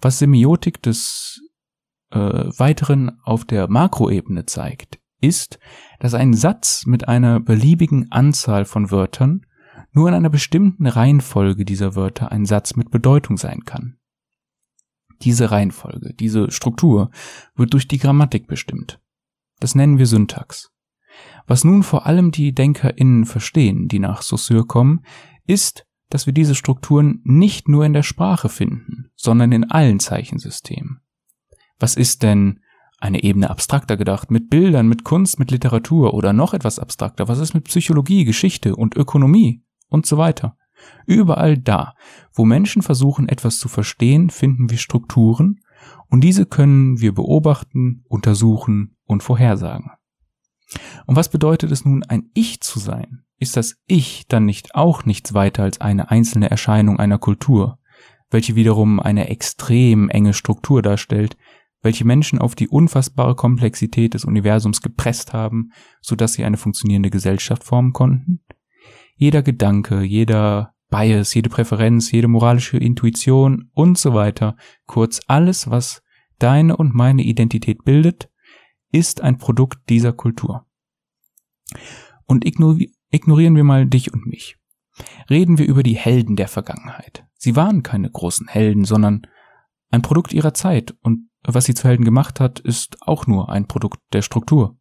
Was 0.00 0.18
Semiotik 0.18 0.82
des 0.82 1.40
äh, 2.10 2.18
Weiteren 2.18 3.18
auf 3.24 3.44
der 3.44 3.68
Makroebene 3.68 4.46
zeigt, 4.46 5.00
ist, 5.20 5.58
dass 5.98 6.14
ein 6.14 6.32
Satz 6.32 6.86
mit 6.86 7.08
einer 7.08 7.40
beliebigen 7.40 8.10
Anzahl 8.12 8.64
von 8.64 8.90
Wörtern 8.90 9.44
nur 9.92 10.08
in 10.08 10.14
einer 10.14 10.30
bestimmten 10.30 10.86
Reihenfolge 10.86 11.64
dieser 11.64 11.96
Wörter 11.96 12.30
ein 12.30 12.46
Satz 12.46 12.76
mit 12.76 12.90
Bedeutung 12.90 13.36
sein 13.36 13.64
kann. 13.64 13.98
Diese 15.22 15.50
Reihenfolge, 15.50 16.14
diese 16.14 16.52
Struktur 16.52 17.10
wird 17.56 17.72
durch 17.72 17.88
die 17.88 17.98
Grammatik 17.98 18.46
bestimmt. 18.46 19.00
Das 19.58 19.74
nennen 19.74 19.98
wir 19.98 20.06
Syntax. 20.06 20.70
Was 21.46 21.64
nun 21.64 21.82
vor 21.82 22.06
allem 22.06 22.30
die 22.30 22.54
DenkerInnen 22.54 23.24
verstehen, 23.24 23.88
die 23.88 23.98
nach 23.98 24.22
Saussure 24.22 24.66
kommen, 24.66 25.00
ist, 25.46 25.86
dass 26.10 26.26
wir 26.26 26.32
diese 26.32 26.54
Strukturen 26.54 27.20
nicht 27.24 27.68
nur 27.68 27.84
in 27.84 27.92
der 27.92 28.02
Sprache 28.02 28.48
finden, 28.48 29.10
sondern 29.16 29.52
in 29.52 29.70
allen 29.70 30.00
Zeichensystemen. 30.00 31.00
Was 31.78 31.96
ist 31.96 32.22
denn 32.22 32.60
eine 32.98 33.22
Ebene 33.22 33.50
abstrakter 33.50 33.96
gedacht, 33.96 34.30
mit 34.30 34.50
Bildern, 34.50 34.88
mit 34.88 35.04
Kunst, 35.04 35.38
mit 35.38 35.50
Literatur 35.50 36.14
oder 36.14 36.32
noch 36.32 36.54
etwas 36.54 36.78
abstrakter? 36.78 37.28
Was 37.28 37.38
ist 37.38 37.54
mit 37.54 37.64
Psychologie, 37.64 38.24
Geschichte 38.24 38.74
und 38.74 38.96
Ökonomie 38.96 39.62
und 39.88 40.06
so 40.06 40.18
weiter? 40.18 40.56
Überall 41.06 41.58
da, 41.58 41.94
wo 42.32 42.44
Menschen 42.44 42.82
versuchen, 42.82 43.28
etwas 43.28 43.58
zu 43.58 43.68
verstehen, 43.68 44.30
finden 44.30 44.70
wir 44.70 44.78
Strukturen 44.78 45.60
und 46.08 46.22
diese 46.22 46.46
können 46.46 47.00
wir 47.00 47.14
beobachten, 47.14 48.04
untersuchen 48.08 48.96
und 49.04 49.22
vorhersagen. 49.22 49.90
Und 51.06 51.16
was 51.16 51.30
bedeutet 51.30 51.70
es 51.72 51.84
nun, 51.84 52.02
ein 52.04 52.30
Ich 52.34 52.60
zu 52.60 52.78
sein? 52.78 53.22
Ist 53.38 53.56
das 53.56 53.76
Ich 53.86 54.26
dann 54.28 54.44
nicht 54.44 54.74
auch 54.74 55.04
nichts 55.04 55.34
weiter 55.34 55.62
als 55.62 55.80
eine 55.80 56.10
einzelne 56.10 56.50
Erscheinung 56.50 56.98
einer 56.98 57.18
Kultur, 57.18 57.78
welche 58.30 58.56
wiederum 58.56 59.00
eine 59.00 59.28
extrem 59.28 60.08
enge 60.10 60.34
Struktur 60.34 60.82
darstellt, 60.82 61.36
welche 61.80 62.04
Menschen 62.04 62.38
auf 62.38 62.54
die 62.54 62.68
unfassbare 62.68 63.36
Komplexität 63.36 64.14
des 64.14 64.24
Universums 64.24 64.82
gepresst 64.82 65.32
haben, 65.32 65.70
so 66.00 66.16
dass 66.16 66.32
sie 66.32 66.44
eine 66.44 66.56
funktionierende 66.56 67.10
Gesellschaft 67.10 67.62
formen 67.62 67.92
konnten? 67.92 68.40
Jeder 69.14 69.42
Gedanke, 69.42 70.02
jeder 70.02 70.74
Bias, 70.90 71.34
jede 71.34 71.50
Präferenz, 71.50 72.10
jede 72.10 72.28
moralische 72.28 72.78
Intuition 72.78 73.70
und 73.74 73.98
so 73.98 74.14
weiter, 74.14 74.56
kurz 74.86 75.20
alles, 75.26 75.70
was 75.70 76.02
deine 76.38 76.76
und 76.76 76.94
meine 76.94 77.22
Identität 77.22 77.84
bildet, 77.84 78.30
ist 78.92 79.20
ein 79.20 79.38
Produkt 79.38 79.88
dieser 79.88 80.12
Kultur. 80.12 80.66
Und 82.24 82.44
ignorieren 82.44 83.56
wir 83.56 83.64
mal 83.64 83.86
dich 83.86 84.12
und 84.12 84.26
mich. 84.26 84.56
Reden 85.30 85.58
wir 85.58 85.66
über 85.66 85.82
die 85.82 85.96
Helden 85.96 86.36
der 86.36 86.48
Vergangenheit. 86.48 87.26
Sie 87.36 87.56
waren 87.56 87.82
keine 87.82 88.10
großen 88.10 88.48
Helden, 88.48 88.84
sondern 88.84 89.26
ein 89.90 90.02
Produkt 90.02 90.32
ihrer 90.32 90.54
Zeit 90.54 90.96
und 91.02 91.28
was 91.44 91.64
sie 91.64 91.74
zu 91.74 91.86
Helden 91.88 92.04
gemacht 92.04 92.40
hat, 92.40 92.58
ist 92.58 92.98
auch 93.00 93.26
nur 93.26 93.48
ein 93.48 93.66
Produkt 93.66 94.00
der 94.12 94.22
Struktur. 94.22 94.76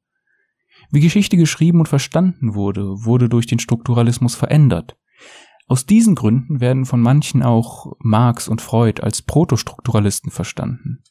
Wie 0.91 0.99
Geschichte 0.99 1.37
geschrieben 1.37 1.79
und 1.79 1.87
verstanden 1.87 2.55
wurde, 2.55 3.05
wurde 3.05 3.29
durch 3.29 3.45
den 3.45 3.59
Strukturalismus 3.59 4.35
verändert. 4.35 4.97
Aus 5.67 5.85
diesen 5.85 6.15
Gründen 6.15 6.61
werden 6.61 6.85
von 6.85 7.01
manchen 7.01 7.43
auch 7.43 7.93
Marx 7.99 8.47
und 8.47 8.61
Freud 8.61 9.01
als 9.01 9.21
Protostrukturalisten 9.21 10.31
verstanden. 10.31 11.03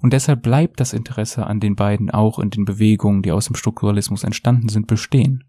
Und 0.00 0.12
deshalb 0.12 0.42
bleibt 0.42 0.80
das 0.80 0.92
Interesse 0.92 1.46
an 1.46 1.60
den 1.60 1.76
beiden 1.76 2.10
auch 2.10 2.38
in 2.38 2.50
den 2.50 2.64
Bewegungen, 2.64 3.22
die 3.22 3.32
aus 3.32 3.46
dem 3.46 3.56
Strukturalismus 3.56 4.24
entstanden 4.24 4.68
sind, 4.68 4.86
bestehen. 4.86 5.44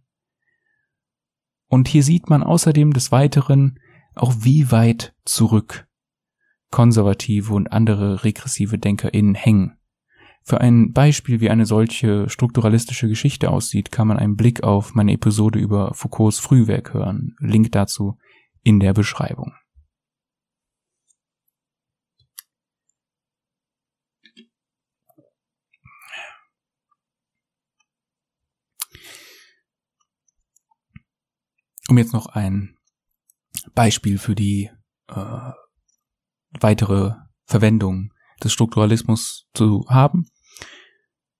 Und 1.67 1.87
hier 1.87 2.03
sieht 2.03 2.29
man 2.29 2.43
außerdem 2.43 2.93
des 2.93 3.11
Weiteren 3.11 3.79
auch 4.15 4.33
wie 4.39 4.71
weit 4.71 5.13
zurück 5.25 5.87
konservative 6.71 7.53
und 7.53 7.71
andere 7.71 8.23
regressive 8.23 8.77
DenkerInnen 8.77 9.35
hängen. 9.35 9.77
Für 10.43 10.61
ein 10.61 10.93
Beispiel, 10.93 11.41
wie 11.41 11.49
eine 11.49 11.65
solche 11.65 12.29
strukturalistische 12.29 13.07
Geschichte 13.07 13.51
aussieht, 13.51 13.91
kann 13.91 14.07
man 14.07 14.17
einen 14.17 14.35
Blick 14.35 14.63
auf 14.63 14.95
meine 14.95 15.13
Episode 15.13 15.59
über 15.59 15.93
Foucaults 15.93 16.39
Frühwerk 16.39 16.93
hören. 16.93 17.35
Link 17.39 17.71
dazu 17.71 18.17
in 18.63 18.79
der 18.79 18.93
Beschreibung. 18.93 19.53
Um 31.89 31.97
jetzt 31.97 32.13
noch 32.13 32.27
ein 32.27 32.75
Beispiel 33.73 34.19
für 34.19 34.35
die 34.35 34.69
äh, 35.07 35.51
weitere 36.59 37.13
Verwendung 37.45 38.13
des 38.43 38.53
Strukturalismus 38.53 39.47
zu 39.55 39.85
haben, 39.89 40.27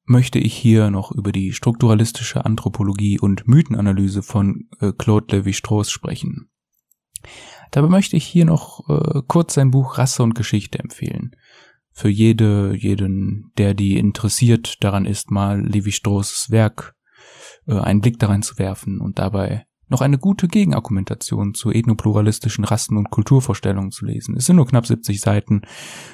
möchte 0.06 0.40
ich 0.40 0.56
hier 0.56 0.90
noch 0.90 1.12
über 1.12 1.32
die 1.32 1.54
strukturalistische 1.54 2.46
Anthropologie 2.46 3.20
und 3.20 3.48
Mythenanalyse 3.48 4.24
von 4.24 4.68
äh, 4.80 4.92
Claude 4.92 5.38
Lévi-Strauss 5.38 5.92
sprechen. 5.92 6.50
Dabei 7.70 7.90
möchte 7.90 8.18
ich 8.18 8.26
hier 8.26 8.46
noch 8.46 8.90
äh, 8.90 9.22
kurz 9.28 9.54
sein 9.54 9.70
Buch 9.70 10.00
Rasse 10.00 10.24
und 10.24 10.34
Geschichte 10.34 10.80
empfehlen. 10.80 11.36
Für 11.92 12.10
jede, 12.10 12.74
jeden, 12.76 13.52
der 13.60 13.76
die 13.76 13.98
interessiert 13.98 14.84
daran 14.84 15.06
ist, 15.06 15.30
mal 15.30 15.62
Levi 15.62 15.92
Strauss 15.92 16.50
Werk 16.50 16.96
äh, 17.68 17.78
einen 17.78 18.02
Blick 18.02 18.18
daran 18.18 18.42
zu 18.42 18.58
werfen 18.58 19.00
und 19.00 19.20
dabei 19.20 19.68
noch 19.90 20.02
eine 20.02 20.18
gute 20.18 20.48
Gegenargumentation 20.48 21.54
zu 21.54 21.72
ethnopluralistischen 21.72 22.64
Rassen- 22.64 22.98
und 22.98 23.10
Kulturvorstellungen 23.10 23.92
zu 23.92 24.06
lesen. 24.06 24.36
Es 24.38 24.46
sind 24.46 24.56
nur 24.56 24.68
knapp 24.68 24.86
70 24.86 25.20
Seiten 25.20 25.64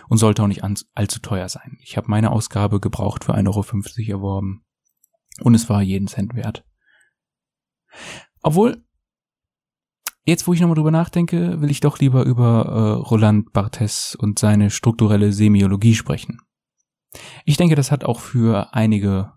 und 0.08 0.18
sollte 0.18 0.44
auch 0.44 0.48
nicht 0.48 0.64
allzu 0.94 1.20
teuer 1.20 1.50
sein. 1.50 1.78
Ich 1.82 1.98
habe 1.98 2.10
meine 2.10 2.32
Ausgabe 2.32 2.80
gebraucht 2.80 3.26
für 3.26 3.36
1,50 3.36 4.10
Euro 4.10 4.12
erworben 4.12 4.66
und 5.42 5.54
es 5.54 5.70
war 5.70 5.82
jeden 5.82 6.08
Cent 6.08 6.36
wert. 6.36 6.66
Obwohl, 8.42 8.84
jetzt 10.24 10.48
wo 10.48 10.54
ich 10.54 10.62
nochmal 10.62 10.76
drüber 10.76 10.92
nachdenke, 10.92 11.62
will 11.62 11.72
ich 11.72 11.82
doch 11.82 12.00
lieber 12.00 12.26
über 12.26 12.66
äh, 12.66 13.08
Roland 13.08 13.52
Barthes 13.52 14.16
und 14.16 14.40
seine 14.40 14.70
strukturelle 14.70 15.34
Semiologie 15.34 15.96
sprechen. 15.96 16.40
Ich 17.46 17.58
denke, 17.58 17.76
das 17.76 17.92
hat 17.92 18.04
auch 18.04 18.20
für 18.20 18.74
einige 18.74 19.34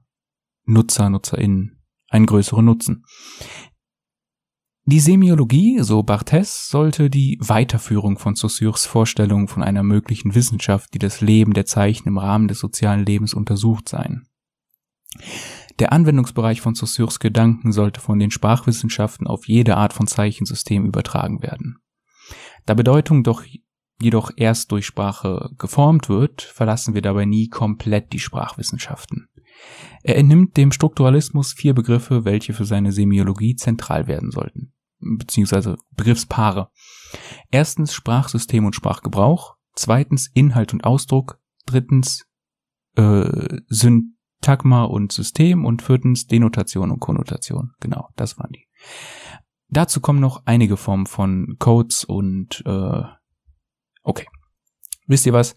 Nutzer, 0.64 1.10
NutzerInnen 1.10 1.78
einen 2.10 2.26
größeren 2.26 2.64
Nutzen. 2.64 3.04
Die 4.90 5.00
Semiologie, 5.00 5.80
so 5.82 6.02
Barthes, 6.02 6.70
sollte 6.70 7.10
die 7.10 7.36
Weiterführung 7.42 8.16
von 8.16 8.36
Saussures 8.36 8.86
Vorstellung 8.86 9.46
von 9.46 9.62
einer 9.62 9.82
möglichen 9.82 10.34
Wissenschaft, 10.34 10.94
die 10.94 10.98
das 10.98 11.20
Leben 11.20 11.52
der 11.52 11.66
Zeichen 11.66 12.08
im 12.08 12.16
Rahmen 12.16 12.48
des 12.48 12.58
sozialen 12.58 13.04
Lebens 13.04 13.34
untersucht 13.34 13.86
sein. 13.86 14.26
Der 15.78 15.92
Anwendungsbereich 15.92 16.62
von 16.62 16.74
Saussures 16.74 17.20
Gedanken 17.20 17.70
sollte 17.70 18.00
von 18.00 18.18
den 18.18 18.30
Sprachwissenschaften 18.30 19.26
auf 19.26 19.46
jede 19.46 19.76
Art 19.76 19.92
von 19.92 20.06
Zeichensystem 20.06 20.86
übertragen 20.86 21.42
werden. 21.42 21.80
Da 22.64 22.72
Bedeutung 22.72 23.22
doch 23.22 23.44
jedoch 24.00 24.30
erst 24.36 24.72
durch 24.72 24.86
Sprache 24.86 25.50
geformt 25.58 26.08
wird, 26.08 26.40
verlassen 26.40 26.94
wir 26.94 27.02
dabei 27.02 27.26
nie 27.26 27.48
komplett 27.48 28.14
die 28.14 28.20
Sprachwissenschaften. 28.20 29.28
Er 30.02 30.16
entnimmt 30.16 30.56
dem 30.56 30.72
Strukturalismus 30.72 31.52
vier 31.52 31.74
Begriffe, 31.74 32.24
welche 32.24 32.54
für 32.54 32.64
seine 32.64 32.90
Semiologie 32.90 33.54
zentral 33.54 34.06
werden 34.06 34.30
sollten 34.30 34.72
beziehungsweise 35.00 35.76
Begriffspaare. 35.92 36.70
Erstens 37.50 37.94
Sprachsystem 37.94 38.64
und 38.64 38.74
Sprachgebrauch, 38.74 39.56
zweitens 39.74 40.30
Inhalt 40.34 40.72
und 40.72 40.84
Ausdruck, 40.84 41.40
drittens 41.66 42.26
äh, 42.96 43.60
Syntagma 43.68 44.84
und 44.84 45.12
System 45.12 45.64
und 45.64 45.82
viertens 45.82 46.26
Denotation 46.26 46.90
und 46.90 47.00
Konnotation. 47.00 47.72
Genau, 47.80 48.08
das 48.16 48.38
waren 48.38 48.52
die. 48.52 48.66
Dazu 49.68 50.00
kommen 50.00 50.20
noch 50.20 50.42
einige 50.46 50.76
Formen 50.76 51.06
von 51.06 51.56
Codes 51.58 52.04
und 52.04 52.62
äh, 52.66 53.02
okay. 54.02 54.26
Wisst 55.06 55.26
ihr 55.26 55.32
was? 55.32 55.54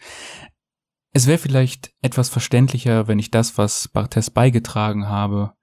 Es 1.14 1.28
wäre 1.28 1.38
vielleicht 1.38 1.94
etwas 2.02 2.30
verständlicher, 2.30 3.08
wenn 3.08 3.20
ich 3.20 3.32
das, 3.32 3.58
was 3.58 3.90
Barthes 3.90 4.30
beigetragen 4.30 5.08
habe, 5.08 5.54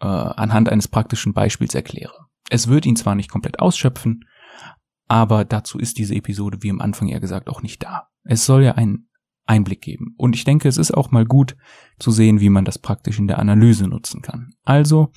äh, 0.00 0.06
anhand 0.06 0.68
eines 0.68 0.88
praktischen 0.88 1.34
Beispiels 1.34 1.74
erkläre. 1.74 2.25
Es 2.50 2.68
wird 2.68 2.86
ihn 2.86 2.96
zwar 2.96 3.14
nicht 3.14 3.30
komplett 3.30 3.58
ausschöpfen, 3.58 4.24
aber 5.08 5.44
dazu 5.44 5.78
ist 5.78 5.98
diese 5.98 6.14
Episode, 6.14 6.58
wie 6.62 6.70
am 6.70 6.80
Anfang 6.80 7.08
ja 7.08 7.18
gesagt, 7.18 7.48
auch 7.48 7.62
nicht 7.62 7.82
da. 7.82 8.08
Es 8.24 8.44
soll 8.44 8.64
ja 8.64 8.72
einen 8.72 9.08
Einblick 9.46 9.80
geben. 9.80 10.14
Und 10.16 10.34
ich 10.34 10.44
denke, 10.44 10.68
es 10.68 10.76
ist 10.76 10.92
auch 10.92 11.10
mal 11.10 11.24
gut 11.24 11.56
zu 11.98 12.10
sehen, 12.10 12.40
wie 12.40 12.48
man 12.48 12.64
das 12.64 12.78
praktisch 12.78 13.18
in 13.18 13.28
der 13.28 13.38
Analyse 13.38 13.86
nutzen 13.86 14.22
kann. 14.22 14.54
Also, 14.64 15.12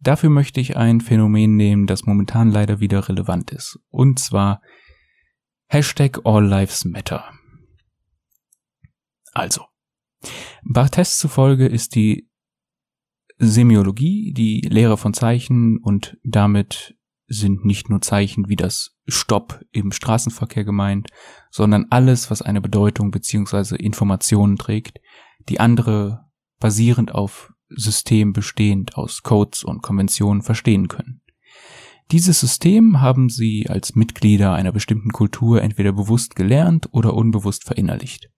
dafür 0.00 0.30
möchte 0.30 0.60
ich 0.60 0.76
ein 0.76 1.00
Phänomen 1.00 1.56
nehmen, 1.56 1.86
das 1.86 2.04
momentan 2.04 2.50
leider 2.50 2.80
wieder 2.80 3.08
relevant 3.08 3.50
ist. 3.50 3.78
Und 3.88 4.18
zwar 4.18 4.60
Hashtag 5.66 6.20
All 6.24 6.46
Lives 6.46 6.84
Matter. 6.84 7.24
Also, 9.32 9.64
Barthes 10.62 11.18
zufolge 11.18 11.66
ist 11.66 11.94
die 11.94 12.27
Semiologie, 13.38 14.32
die 14.32 14.60
Lehre 14.60 14.96
von 14.96 15.14
Zeichen 15.14 15.78
und 15.78 16.18
damit 16.24 16.96
sind 17.28 17.64
nicht 17.64 17.90
nur 17.90 18.00
Zeichen 18.00 18.48
wie 18.48 18.56
das 18.56 18.96
Stopp 19.06 19.62
im 19.70 19.92
Straßenverkehr 19.92 20.64
gemeint, 20.64 21.08
sondern 21.50 21.86
alles, 21.90 22.30
was 22.30 22.42
eine 22.42 22.60
Bedeutung 22.60 23.10
beziehungsweise 23.10 23.76
Informationen 23.76 24.56
trägt, 24.56 24.98
die 25.48 25.60
andere 25.60 26.24
basierend 26.58 27.14
auf 27.14 27.52
System 27.68 28.32
bestehend 28.32 28.96
aus 28.96 29.22
Codes 29.22 29.62
und 29.62 29.82
Konventionen 29.82 30.42
verstehen 30.42 30.88
können. 30.88 31.20
Dieses 32.10 32.40
System 32.40 33.02
haben 33.02 33.28
sie 33.28 33.66
als 33.68 33.94
Mitglieder 33.94 34.54
einer 34.54 34.72
bestimmten 34.72 35.10
Kultur 35.10 35.62
entweder 35.62 35.92
bewusst 35.92 36.34
gelernt 36.34 36.88
oder 36.92 37.12
unbewusst 37.12 37.64
verinnerlicht. 37.64 38.30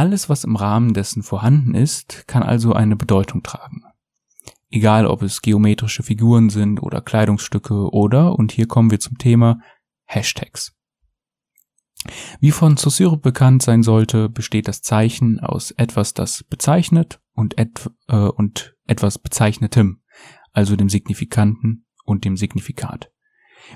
Alles, 0.00 0.30
was 0.30 0.44
im 0.44 0.56
Rahmen 0.56 0.94
dessen 0.94 1.22
vorhanden 1.22 1.74
ist, 1.74 2.26
kann 2.26 2.42
also 2.42 2.72
eine 2.72 2.96
Bedeutung 2.96 3.42
tragen. 3.42 3.82
Egal, 4.70 5.06
ob 5.06 5.20
es 5.20 5.42
geometrische 5.42 6.02
Figuren 6.02 6.48
sind 6.48 6.82
oder 6.82 7.02
Kleidungsstücke 7.02 7.92
oder, 7.92 8.38
und 8.38 8.50
hier 8.50 8.66
kommen 8.66 8.90
wir 8.90 8.98
zum 8.98 9.18
Thema, 9.18 9.60
Hashtags. 10.06 10.74
Wie 12.40 12.50
von 12.50 12.78
Saussure 12.78 13.18
bekannt 13.18 13.60
sein 13.60 13.82
sollte, 13.82 14.30
besteht 14.30 14.68
das 14.68 14.80
Zeichen 14.80 15.38
aus 15.38 15.70
etwas, 15.72 16.14
das 16.14 16.44
bezeichnet 16.44 17.20
und, 17.34 17.58
et 17.58 17.90
äh, 18.08 18.16
und 18.16 18.74
etwas 18.86 19.18
Bezeichnetem, 19.18 20.00
also 20.52 20.76
dem 20.76 20.88
Signifikanten 20.88 21.84
und 22.06 22.24
dem 22.24 22.38
Signifikat. 22.38 23.12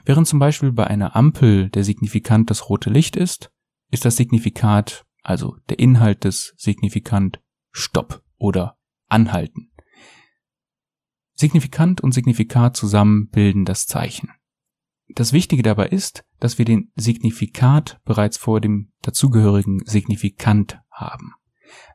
Während 0.07 0.27
zum 0.27 0.39
Beispiel 0.39 0.73
bei 0.73 0.87
einer 0.87 1.17
Ampel 1.17 1.69
der 1.69 1.85
Signifikant 1.85 2.49
das 2.49 2.71
rote 2.71 2.89
Licht 2.89 3.15
ist, 3.15 3.53
ist 3.91 4.07
das 4.07 4.17
Signifikat 4.17 5.05
also 5.25 5.57
der 5.69 5.81
Inhalt 5.81 6.23
des 6.23 6.55
Signifikant 6.57 7.41
Stopp 7.73 8.23
oder 8.37 8.79
Anhalten. 9.09 9.73
Signifikant 11.35 12.01
und 12.01 12.13
Signifikat 12.13 12.77
zusammen 12.77 13.29
bilden 13.31 13.65
das 13.65 13.87
Zeichen. 13.87 14.31
Das 15.09 15.33
Wichtige 15.33 15.63
dabei 15.63 15.89
ist, 15.89 16.25
dass 16.39 16.59
wir 16.59 16.65
den 16.65 16.93
Signifikat 16.95 18.01
bereits 18.05 18.37
vor 18.37 18.61
dem 18.61 18.93
dazugehörigen 19.03 19.83
Signifikant 19.85 20.81
haben. 20.91 21.33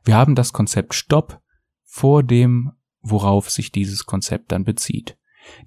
Wir 0.04 0.16
haben 0.16 0.34
das 0.34 0.52
Konzept 0.52 0.94
Stopp 0.94 1.40
vor 1.84 2.22
dem, 2.22 2.72
worauf 3.00 3.50
sich 3.50 3.72
dieses 3.72 4.04
Konzept 4.04 4.52
dann 4.52 4.64
bezieht. 4.64 5.16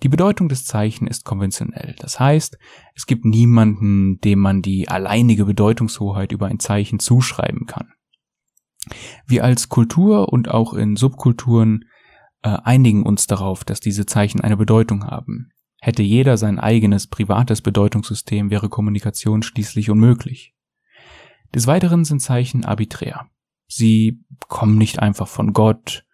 Die 0.02 0.10
Bedeutung 0.10 0.50
des 0.50 0.65
Zeichen 0.65 1.08
ist 1.08 1.26
konventionell. 1.26 1.96
Das 2.00 2.19
heißt, 2.19 2.58
es 2.96 3.06
gibt 3.06 3.26
niemanden, 3.26 4.19
dem 4.22 4.39
man 4.39 4.62
die 4.62 4.88
alleinige 4.88 5.46
Bedeutungshoheit 5.46 6.32
über 6.32 6.48
ein 6.48 6.60
Zeichen 6.60 7.00
zuschreiben 7.00 7.65
kann. 7.65 7.93
Wir 9.26 9.43
als 9.43 9.69
Kultur 9.69 10.32
und 10.32 10.50
auch 10.50 10.74
in 10.74 10.96
Subkulturen 10.96 11.86
äh, 12.41 12.50
einigen 12.50 13.04
uns 13.04 13.28
darauf, 13.28 13.63
dass 13.63 13.80
diese 13.80 14.06
Zeichen 14.06 14.41
eine 14.41 14.58
Bedeutung 14.58 15.06
haben. 15.06 15.50
Hätte 15.80 16.04
jeder 16.04 16.38
sein 16.38 16.60
eigenes 16.60 17.08
privates 17.08 17.62
Bedeutungssystem, 17.62 18.50
wäre 18.50 18.69
Kommunikation 18.69 19.43
schließlich 19.43 19.89
unmöglich. 19.89 20.54
Des 21.54 21.67
Weiteren 21.67 22.04
sind 22.06 22.19
Zeichen 22.19 22.65
arbiträr. 22.65 23.28
Sie 23.67 24.24
kommen 24.48 24.78
nicht 24.78 25.00
einfach 25.00 25.28
von 25.28 25.54
Gott 25.54 26.06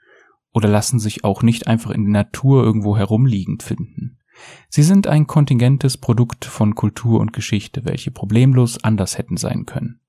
oder 0.53 0.67
lassen 0.67 0.99
sich 0.99 1.23
auch 1.23 1.43
nicht 1.43 1.67
einfach 1.67 1.91
in 1.91 2.03
der 2.03 2.23
Natur 2.23 2.63
irgendwo 2.63 2.97
herumliegend 2.97 3.63
finden. 3.63 4.17
Sie 4.69 4.83
sind 4.83 5.07
ein 5.07 5.27
kontingentes 5.27 5.97
Produkt 5.97 6.45
von 6.45 6.75
Kultur 6.75 7.19
und 7.19 7.33
Geschichte, 7.33 7.85
welche 7.85 8.11
problemlos 8.11 8.83
anders 8.83 9.17
hätten 9.17 9.37
sein 9.37 9.65
können. 9.65 9.99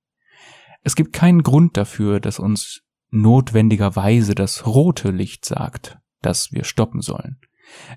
Es 0.82 0.96
gibt 0.96 1.12
keinen 1.12 1.42
Grund 1.42 1.76
dafür, 1.76 2.20
dass 2.20 2.38
uns 2.38 2.82
notwendigerweise 3.10 4.34
das 4.34 4.66
rote 4.66 5.10
Licht 5.10 5.44
sagt, 5.44 5.98
dass 6.22 6.52
wir 6.52 6.64
stoppen 6.64 7.00
sollen. 7.00 7.38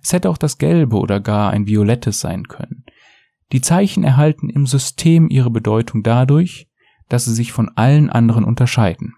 Es 0.01 0.13
hätte 0.13 0.29
auch 0.29 0.37
das 0.37 0.57
gelbe 0.57 0.97
oder 0.97 1.19
gar 1.19 1.51
ein 1.51 1.67
violettes 1.67 2.19
sein 2.19 2.47
können. 2.47 2.85
Die 3.51 3.61
Zeichen 3.61 4.03
erhalten 4.03 4.49
im 4.49 4.65
System 4.65 5.29
ihre 5.29 5.51
Bedeutung 5.51 6.03
dadurch, 6.03 6.67
dass 7.09 7.25
sie 7.25 7.33
sich 7.33 7.51
von 7.51 7.69
allen 7.69 8.09
anderen 8.09 8.43
unterscheiden. 8.43 9.15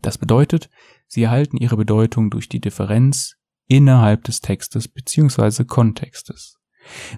Das 0.00 0.18
bedeutet, 0.18 0.70
Sie 1.12 1.24
erhalten 1.24 1.58
ihre 1.58 1.76
Bedeutung 1.76 2.30
durch 2.30 2.48
die 2.48 2.62
Differenz 2.62 3.36
innerhalb 3.68 4.24
des 4.24 4.40
Textes 4.40 4.88
bzw. 4.88 5.64
Kontextes. 5.64 6.56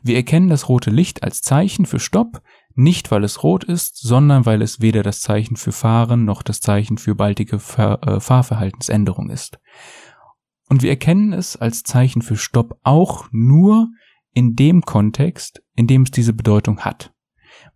Wir 0.03 0.17
erkennen 0.17 0.49
das 0.49 0.69
rote 0.69 0.91
Licht 0.91 1.23
als 1.23 1.43
Zeichen 1.43 1.87
für 1.87 2.01
Stopp, 2.01 2.43
nicht 2.75 3.13
weil 3.13 3.23
es 3.23 3.45
rot 3.45 3.63
ist, 3.63 3.97
sondern 3.97 4.47
weil 4.47 4.63
es 4.63 4.81
weder 4.81 5.05
das 5.05 5.21
Zeichen 5.21 5.55
für 5.55 5.71
Fahren 5.71 6.25
noch 6.25 6.43
das 6.43 6.61
Zeichen 6.61 6.99
für 6.99 7.15
baldige 7.15 7.61
Fahr 7.61 8.03
äh, 8.03 8.19
Fahrverhaltensänderung 8.19 9.31
ist. 9.31 9.61
Und 10.69 10.83
wir 10.83 10.91
erkennen 10.91 11.33
es 11.33 11.55
als 11.55 11.85
Zeichen 11.85 12.21
für 12.21 12.37
Stopp 12.37 12.81
auch 12.83 13.29
nur 13.31 13.91
in 14.33 14.57
dem 14.57 14.83
Kontext, 14.83 15.63
in 15.77 15.87
dem 15.87 16.03
es 16.03 16.11
diese 16.11 16.33
Bedeutung 16.33 16.81
hat. 16.81 17.15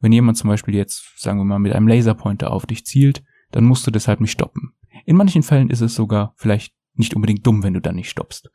Wenn 0.00 0.10
jemand 0.10 0.36
zum 0.36 0.50
Beispiel 0.50 0.74
jetzt, 0.74 1.12
sagen 1.16 1.38
wir 1.38 1.44
mal, 1.44 1.60
mit 1.60 1.74
einem 1.74 1.86
Laserpointer 1.86 2.50
auf 2.50 2.66
dich 2.66 2.84
zielt, 2.84 3.22
dann 3.52 3.62
musst 3.62 3.86
du 3.86 3.92
deshalb 3.92 4.20
nicht 4.20 4.32
stoppen. 4.32 4.72
In 5.04 5.16
manchen 5.16 5.42
Fällen 5.42 5.70
ist 5.70 5.80
es 5.80 5.94
sogar 5.94 6.34
vielleicht 6.36 6.74
nicht 6.94 7.14
unbedingt 7.14 7.46
dumm, 7.46 7.62
wenn 7.62 7.74
du 7.74 7.80
dann 7.80 7.96
nicht 7.96 8.10
stoppst. 8.10 8.50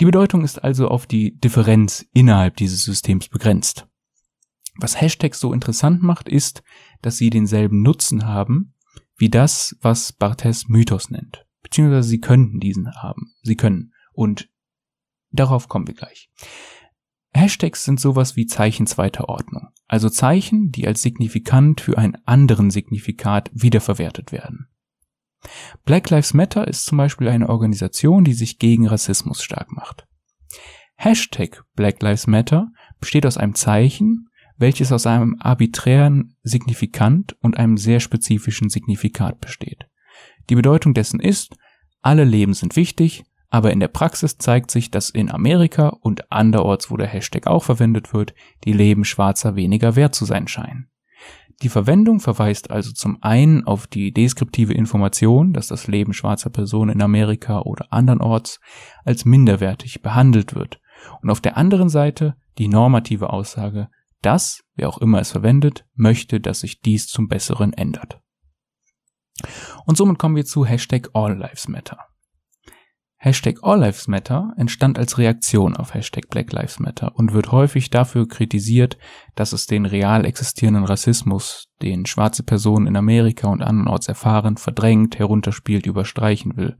Die 0.00 0.04
Bedeutung 0.04 0.44
ist 0.44 0.62
also 0.62 0.88
auf 0.88 1.06
die 1.06 1.38
Differenz 1.38 2.06
innerhalb 2.12 2.56
dieses 2.56 2.84
Systems 2.84 3.28
begrenzt. 3.28 3.86
Was 4.78 5.00
Hashtags 5.00 5.40
so 5.40 5.54
interessant 5.54 6.02
macht, 6.02 6.28
ist, 6.28 6.62
dass 7.00 7.16
sie 7.16 7.30
denselben 7.30 7.82
Nutzen 7.82 8.26
haben 8.26 8.74
wie 9.16 9.30
das, 9.30 9.74
was 9.80 10.12
Barthes 10.12 10.68
Mythos 10.68 11.08
nennt. 11.08 11.46
Beziehungsweise 11.62 12.08
sie 12.08 12.20
könnten 12.20 12.60
diesen 12.60 12.94
haben. 12.94 13.34
Sie 13.42 13.56
können. 13.56 13.94
Und 14.12 14.50
Darauf 15.36 15.68
kommen 15.68 15.86
wir 15.86 15.94
gleich. 15.94 16.30
Hashtags 17.34 17.84
sind 17.84 18.00
sowas 18.00 18.36
wie 18.36 18.46
Zeichen 18.46 18.86
zweiter 18.86 19.28
Ordnung, 19.28 19.68
also 19.86 20.08
Zeichen, 20.08 20.72
die 20.72 20.86
als 20.86 21.02
Signifikant 21.02 21.82
für 21.82 21.98
einen 21.98 22.16
anderen 22.24 22.70
Signifikat 22.70 23.50
wiederverwertet 23.52 24.32
werden. 24.32 24.68
Black 25.84 26.10
Lives 26.10 26.34
Matter 26.34 26.66
ist 26.66 26.86
zum 26.86 26.98
Beispiel 26.98 27.28
eine 27.28 27.48
Organisation, 27.48 28.24
die 28.24 28.34
sich 28.34 28.58
gegen 28.58 28.86
Rassismus 28.86 29.42
stark 29.42 29.72
macht. 29.72 30.06
Hashtag 30.96 31.64
Black 31.74 32.02
Lives 32.02 32.26
Matter 32.26 32.68
besteht 33.00 33.26
aus 33.26 33.36
einem 33.36 33.54
Zeichen, 33.54 34.28
welches 34.58 34.92
aus 34.92 35.06
einem 35.06 35.36
arbiträren 35.38 36.36
Signifikant 36.42 37.36
und 37.40 37.58
einem 37.58 37.76
sehr 37.76 38.00
spezifischen 38.00 38.70
Signifikat 38.70 39.40
besteht. 39.40 39.86
Die 40.48 40.54
Bedeutung 40.54 40.94
dessen 40.94 41.20
ist, 41.20 41.56
alle 42.00 42.24
Leben 42.24 42.54
sind 42.54 42.76
wichtig, 42.76 43.24
aber 43.50 43.72
in 43.72 43.80
der 43.80 43.88
Praxis 43.88 44.38
zeigt 44.38 44.70
sich, 44.70 44.90
dass 44.90 45.10
in 45.10 45.30
Amerika 45.30 45.88
und 45.88 46.30
anderorts, 46.32 46.90
wo 46.90 46.96
der 46.96 47.06
Hashtag 47.06 47.46
auch 47.46 47.62
verwendet 47.62 48.12
wird, 48.12 48.34
die 48.64 48.72
Leben 48.72 49.04
Schwarzer 49.04 49.56
weniger 49.56 49.96
wert 49.96 50.14
zu 50.14 50.24
sein 50.24 50.48
scheinen. 50.48 50.88
Die 51.62 51.70
Verwendung 51.70 52.20
verweist 52.20 52.70
also 52.70 52.92
zum 52.92 53.22
einen 53.22 53.64
auf 53.64 53.86
die 53.86 54.12
deskriptive 54.12 54.74
Information, 54.74 55.52
dass 55.52 55.68
das 55.68 55.86
Leben 55.86 56.12
schwarzer 56.12 56.50
Personen 56.50 56.90
in 56.90 57.02
Amerika 57.02 57.60
oder 57.60 57.92
andernorts 57.92 58.60
als 59.04 59.24
minderwertig 59.24 60.02
behandelt 60.02 60.54
wird, 60.54 60.80
und 61.22 61.30
auf 61.30 61.40
der 61.40 61.56
anderen 61.56 61.88
Seite 61.88 62.36
die 62.58 62.68
normative 62.68 63.30
Aussage, 63.30 63.88
dass, 64.22 64.64
wer 64.74 64.88
auch 64.88 64.98
immer 64.98 65.20
es 65.20 65.30
verwendet, 65.30 65.86
möchte, 65.94 66.40
dass 66.40 66.60
sich 66.60 66.80
dies 66.80 67.06
zum 67.06 67.28
Besseren 67.28 67.72
ändert. 67.72 68.20
Und 69.84 69.96
somit 69.96 70.18
kommen 70.18 70.36
wir 70.36 70.44
zu 70.44 70.64
Hashtag 70.64 71.10
All 71.12 71.36
Lives 71.36 71.68
Matter. 71.68 71.98
Hashtag 73.18 73.58
All 73.62 73.80
Lives 73.80 74.08
Matter 74.08 74.52
entstand 74.58 74.98
als 74.98 75.16
Reaktion 75.16 75.74
auf 75.74 75.94
Hashtag 75.94 76.28
Black 76.28 76.52
Lives 76.52 76.78
Matter 76.78 77.16
und 77.16 77.32
wird 77.32 77.50
häufig 77.50 77.88
dafür 77.88 78.28
kritisiert, 78.28 78.98
dass 79.34 79.52
es 79.52 79.66
den 79.66 79.86
real 79.86 80.26
existierenden 80.26 80.84
Rassismus, 80.84 81.68
den 81.80 82.04
schwarze 82.04 82.42
Personen 82.42 82.86
in 82.86 82.96
Amerika 82.96 83.48
und 83.48 83.62
andernorts 83.62 84.08
erfahren, 84.08 84.58
verdrängt, 84.58 85.18
herunterspielt, 85.18 85.86
überstreichen 85.86 86.56
will 86.56 86.76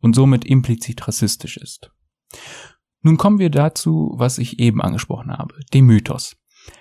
und 0.00 0.14
somit 0.14 0.44
implizit 0.44 1.06
rassistisch 1.06 1.56
ist. 1.56 1.92
Nun 3.02 3.16
kommen 3.16 3.38
wir 3.38 3.50
dazu, 3.50 4.12
was 4.16 4.38
ich 4.38 4.58
eben 4.58 4.82
angesprochen 4.82 5.32
habe, 5.32 5.54
dem 5.72 5.86
Mythos. 5.86 6.36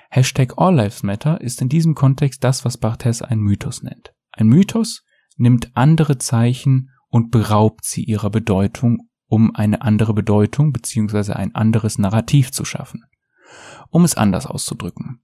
Hashtag 0.10 0.54
All 0.58 0.75
Lives 0.75 1.04
Matter 1.04 1.39
ist 1.39 1.62
in 1.62 1.69
diesem 1.69 1.93
Kontext 1.93 2.43
das, 2.43 2.65
was 2.65 2.78
Barthes 2.78 3.21
ein 3.21 3.39
Mythos 3.39 3.84
nennt. 3.84 4.13
Ein 4.32 4.47
Mythos 4.47 5.04
nimmt 5.38 5.71
andere 5.75 6.17
Zeichen 6.17 6.89
und 7.09 7.31
beraubt 7.31 7.85
sie 7.85 8.03
ihrer 8.03 8.29
Bedeutung, 8.29 9.09
um 9.27 9.55
eine 9.55 9.81
andere 9.81 10.13
Bedeutung 10.13 10.71
bzw. 10.71 11.33
ein 11.33 11.55
anderes 11.55 11.97
Narrativ 11.97 12.51
zu 12.51 12.65
schaffen. 12.65 13.03
Um 13.89 14.03
es 14.03 14.15
anders 14.15 14.45
auszudrücken. 14.45 15.21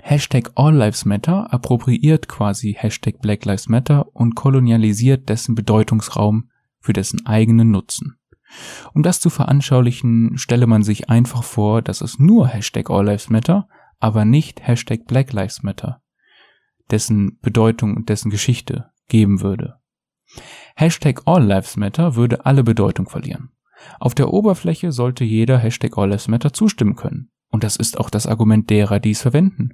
Hashtag 0.00 0.52
All 0.54 0.74
Lives 0.74 1.04
Matter 1.04 1.52
appropriiert 1.52 2.28
quasi 2.28 2.76
Hashtag 2.78 3.20
Black 3.20 3.44
Lives 3.44 3.68
Matter 3.68 4.14
und 4.14 4.34
kolonialisiert 4.34 5.28
dessen 5.28 5.54
Bedeutungsraum 5.54 6.50
für 6.80 6.92
dessen 6.92 7.26
eigenen 7.26 7.70
Nutzen. 7.70 8.18
Um 8.94 9.02
das 9.02 9.20
zu 9.20 9.28
veranschaulichen, 9.30 10.38
stelle 10.38 10.66
man 10.66 10.82
sich 10.82 11.10
einfach 11.10 11.42
vor, 11.42 11.82
dass 11.82 12.00
es 12.00 12.18
nur 12.18 12.48
Hashtag 12.48 12.90
All 12.90 13.06
Lives 13.06 13.28
Matter, 13.28 13.68
aber 13.98 14.24
nicht 14.24 14.66
Hashtag 14.66 15.06
Black 15.06 15.32
Lives 15.32 15.62
Matter, 15.62 16.02
dessen 16.90 17.38
Bedeutung 17.40 17.96
und 17.96 18.08
dessen 18.08 18.30
Geschichte 18.30 18.90
geben 19.08 19.40
würde. 19.40 19.80
Hashtag 20.80 21.22
All 21.24 21.44
Lives 21.44 21.76
Matter 21.76 22.14
würde 22.14 22.46
alle 22.46 22.62
Bedeutung 22.62 23.08
verlieren. 23.08 23.50
Auf 23.98 24.14
der 24.14 24.32
Oberfläche 24.32 24.92
sollte 24.92 25.24
jeder 25.24 25.58
Hashtag 25.58 25.98
All 25.98 26.10
Lives 26.10 26.28
Matter 26.28 26.52
zustimmen 26.52 26.94
können. 26.94 27.32
Und 27.50 27.64
das 27.64 27.74
ist 27.74 27.98
auch 27.98 28.10
das 28.10 28.28
Argument 28.28 28.70
derer, 28.70 29.00
die 29.00 29.10
es 29.10 29.22
verwenden. 29.22 29.70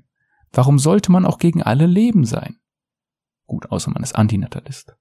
Warum 0.50 0.78
sollte 0.78 1.12
man 1.12 1.26
auch 1.26 1.36
gegen 1.36 1.62
alle 1.62 1.84
Leben 1.84 2.24
sein? 2.24 2.56
Gut, 3.44 3.70
außer 3.70 3.90
man 3.90 4.02
ist 4.02 4.16
Antinatalist. 4.16 4.96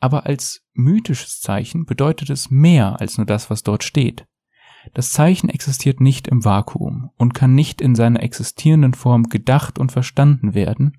Aber 0.00 0.26
als 0.26 0.64
mythisches 0.74 1.40
Zeichen 1.40 1.86
bedeutet 1.86 2.28
es 2.28 2.50
mehr 2.50 3.00
als 3.00 3.16
nur 3.16 3.26
das, 3.26 3.48
was 3.48 3.62
dort 3.62 3.84
steht. 3.84 4.26
Das 4.92 5.12
Zeichen 5.12 5.48
existiert 5.48 6.00
nicht 6.00 6.26
im 6.26 6.44
Vakuum 6.44 7.10
und 7.16 7.32
kann 7.32 7.54
nicht 7.54 7.80
in 7.80 7.94
seiner 7.94 8.24
existierenden 8.24 8.94
Form 8.94 9.28
gedacht 9.28 9.78
und 9.78 9.92
verstanden 9.92 10.54
werden 10.54 10.98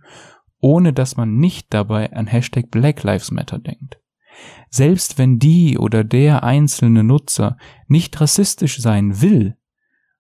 ohne 0.60 0.94
dass 0.94 1.18
man 1.18 1.38
nicht 1.38 1.74
dabei 1.74 2.12
an 2.14 2.28
Hashtag 2.28 2.72
Black 2.72 3.04
Lives 3.04 3.32
Matter 3.32 3.60
denkt. 3.60 4.00
Selbst 4.70 5.18
wenn 5.18 5.40
die 5.40 5.78
oder 5.78 6.04
der 6.04 6.44
einzelne 6.44 7.04
Nutzer 7.04 7.58
nicht 7.88 8.20
rassistisch 8.20 8.80
sein 8.80 9.22
will, 9.22 9.58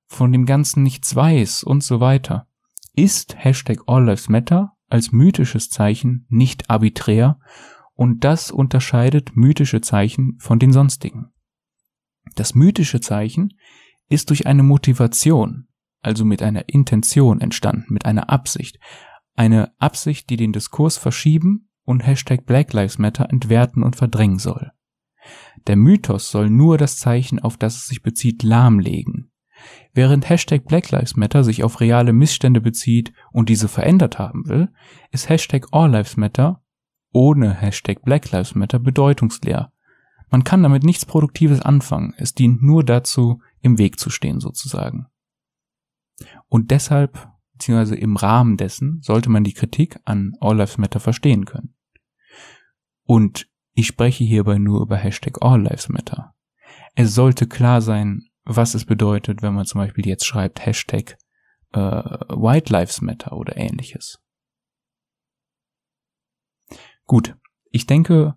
von 0.06 0.32
dem 0.32 0.46
Ganzen 0.46 0.84
nichts 0.84 1.16
weiß 1.16 1.64
und 1.64 1.84
so 1.84 2.00
weiter, 2.00 2.48
ist 2.94 3.36
Hashtag 3.38 3.82
All 3.88 4.06
Lives 4.06 4.30
Matter 4.30 4.74
als 4.90 5.12
mythisches 5.12 5.70
Zeichen 5.70 6.26
nicht 6.30 6.70
arbiträr 6.70 7.40
und 7.94 8.24
das 8.24 8.52
unterscheidet 8.52 9.36
mythische 9.36 9.82
Zeichen 9.82 10.38
von 10.40 10.60
den 10.60 10.72
sonstigen. 10.72 11.32
Das 12.36 12.56
mythische 12.56 13.02
Zeichen 13.02 13.58
ist 14.10 14.30
durch 14.30 14.48
eine 14.48 14.64
Motivation, 14.64 15.68
also 16.02 16.24
mit 16.24 16.42
einer 16.42 16.70
Intention 16.70 17.42
entstanden, 17.42 17.94
mit 17.94 18.06
einer 18.06 18.30
Absicht, 18.30 18.80
eine 19.38 19.72
Absicht, 19.80 20.30
die 20.30 20.38
den 20.38 20.54
Diskurs 20.54 20.98
verschieben 20.98 21.70
und 21.84 22.06
Hashtag 22.06 22.46
Black 22.46 22.74
Lives 22.74 22.98
Matter 22.98 23.30
entwerten 23.30 23.84
und 23.84 23.96
verdrängen 23.96 24.40
soll. 24.40 24.72
Der 25.68 25.76
Mythos 25.76 26.30
soll 26.30 26.50
nur 26.50 26.78
das 26.78 26.98
Zeichen, 26.98 27.40
auf 27.40 27.58
das 27.58 27.76
es 27.76 27.88
sich 27.88 28.02
bezieht, 28.02 28.44
lahmlegen. 28.44 29.32
Während 29.94 30.30
Hashtag 30.30 30.66
Black 30.66 30.92
Lives 30.92 31.16
Matter 31.16 31.44
sich 31.44 31.64
auf 31.64 31.80
reale 31.80 32.14
Missstände 32.14 32.62
bezieht 32.62 33.14
und 33.32 33.50
diese 33.50 33.68
verändert 33.68 34.20
haben 34.20 34.48
will, 34.48 34.70
ist 35.12 35.30
Hashtag 35.30 35.68
All 35.72 35.92
Lives 35.92 36.18
Matter 36.18 36.64
ohne 37.12 37.54
Hashtag 37.54 38.04
Black 38.04 38.32
Lives 38.32 38.54
Matter 38.56 38.80
bedeutungsleer. 38.80 39.72
Man 40.30 40.44
kann 40.44 40.62
damit 40.62 40.84
nichts 40.84 41.06
Produktives 41.06 41.62
anfangen, 41.62 42.14
es 42.18 42.34
dient 42.34 42.62
nur 42.62 42.84
dazu, 42.84 43.42
im 43.62 43.78
Weg 43.78 44.00
zu 44.00 44.10
stehen 44.10 44.40
sozusagen. 44.40 45.08
Und 46.48 46.72
deshalb 46.72 47.32
beziehungsweise 47.58 47.96
im 47.96 48.16
Rahmen 48.16 48.56
dessen 48.56 49.02
sollte 49.02 49.30
man 49.30 49.44
die 49.44 49.54
Kritik 49.54 50.00
an 50.06 50.34
All 50.40 50.58
Lives 50.58 50.78
Matter 50.78 51.00
verstehen 51.00 51.46
können. 51.46 51.76
Und 53.04 53.50
ich 53.74 53.88
spreche 53.88 54.24
hierbei 54.24 54.60
nur 54.60 54.82
über 54.82 54.96
Hashtag 54.96 55.42
All 55.42 55.64
Lives 55.64 55.90
Matter. 55.90 56.36
Es 56.94 57.16
sollte 57.16 57.48
klar 57.48 57.82
sein, 57.82 58.30
was 58.44 58.76
es 58.76 58.86
bedeutet, 58.86 59.42
wenn 59.42 59.56
man 59.56 59.66
zum 59.66 59.80
Beispiel 59.82 60.06
jetzt 60.08 60.26
schreibt 60.26 60.66
Hashtag 60.66 61.18
äh, 61.74 61.80
White 61.80 62.72
Lives 62.72 63.02
Matter 63.02 63.34
oder 63.34 63.58
ähnliches. 63.58 64.20
Gut, 67.06 67.36
ich 67.72 67.88
denke, 67.88 68.36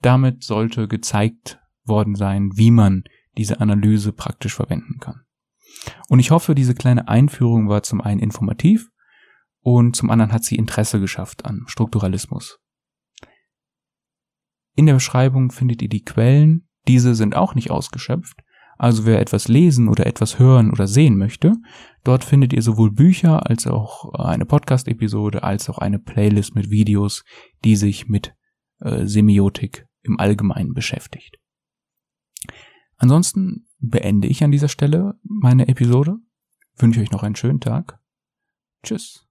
damit 0.00 0.44
sollte 0.44 0.88
gezeigt 0.88 1.58
worden 1.84 2.16
sein, 2.16 2.50
wie 2.54 2.70
man 2.70 3.04
diese 3.36 3.60
Analyse 3.60 4.12
praktisch 4.12 4.54
verwenden 4.54 4.98
kann. 5.00 5.22
Und 6.08 6.18
ich 6.18 6.30
hoffe, 6.30 6.54
diese 6.54 6.74
kleine 6.74 7.08
Einführung 7.08 7.68
war 7.68 7.82
zum 7.82 8.00
einen 8.00 8.20
informativ 8.20 8.88
und 9.60 9.96
zum 9.96 10.10
anderen 10.10 10.32
hat 10.32 10.44
sie 10.44 10.56
Interesse 10.56 11.00
geschafft 11.00 11.44
an 11.44 11.64
Strukturalismus. 11.66 12.58
In 14.74 14.86
der 14.86 14.94
Beschreibung 14.94 15.50
findet 15.50 15.82
ihr 15.82 15.88
die 15.88 16.04
Quellen, 16.04 16.68
diese 16.86 17.14
sind 17.14 17.34
auch 17.34 17.54
nicht 17.54 17.70
ausgeschöpft, 17.70 18.40
also 18.78 19.04
wer 19.04 19.20
etwas 19.20 19.48
lesen 19.48 19.88
oder 19.88 20.06
etwas 20.06 20.38
hören 20.38 20.70
oder 20.70 20.86
sehen 20.86 21.16
möchte, 21.18 21.54
dort 22.04 22.24
findet 22.24 22.52
ihr 22.52 22.62
sowohl 22.62 22.92
Bücher 22.92 23.48
als 23.48 23.66
auch 23.66 24.14
eine 24.14 24.46
Podcast-Episode 24.46 25.42
als 25.42 25.68
auch 25.68 25.78
eine 25.78 25.98
Playlist 25.98 26.54
mit 26.54 26.70
Videos, 26.70 27.24
die 27.64 27.74
sich 27.74 28.08
mit 28.08 28.34
äh, 28.80 29.04
Semiotik 29.04 29.86
im 30.02 30.20
Allgemeinen 30.20 30.74
beschäftigt. 30.74 31.38
Ansonsten 32.96 33.67
beende 33.78 34.28
ich 34.28 34.42
an 34.42 34.50
dieser 34.50 34.68
Stelle 34.68 35.18
meine 35.22 35.68
Episode. 35.68 36.18
Wünsche 36.76 37.00
euch 37.00 37.10
noch 37.10 37.22
einen 37.22 37.36
schönen 37.36 37.60
Tag. 37.60 38.00
Tschüss. 38.82 39.27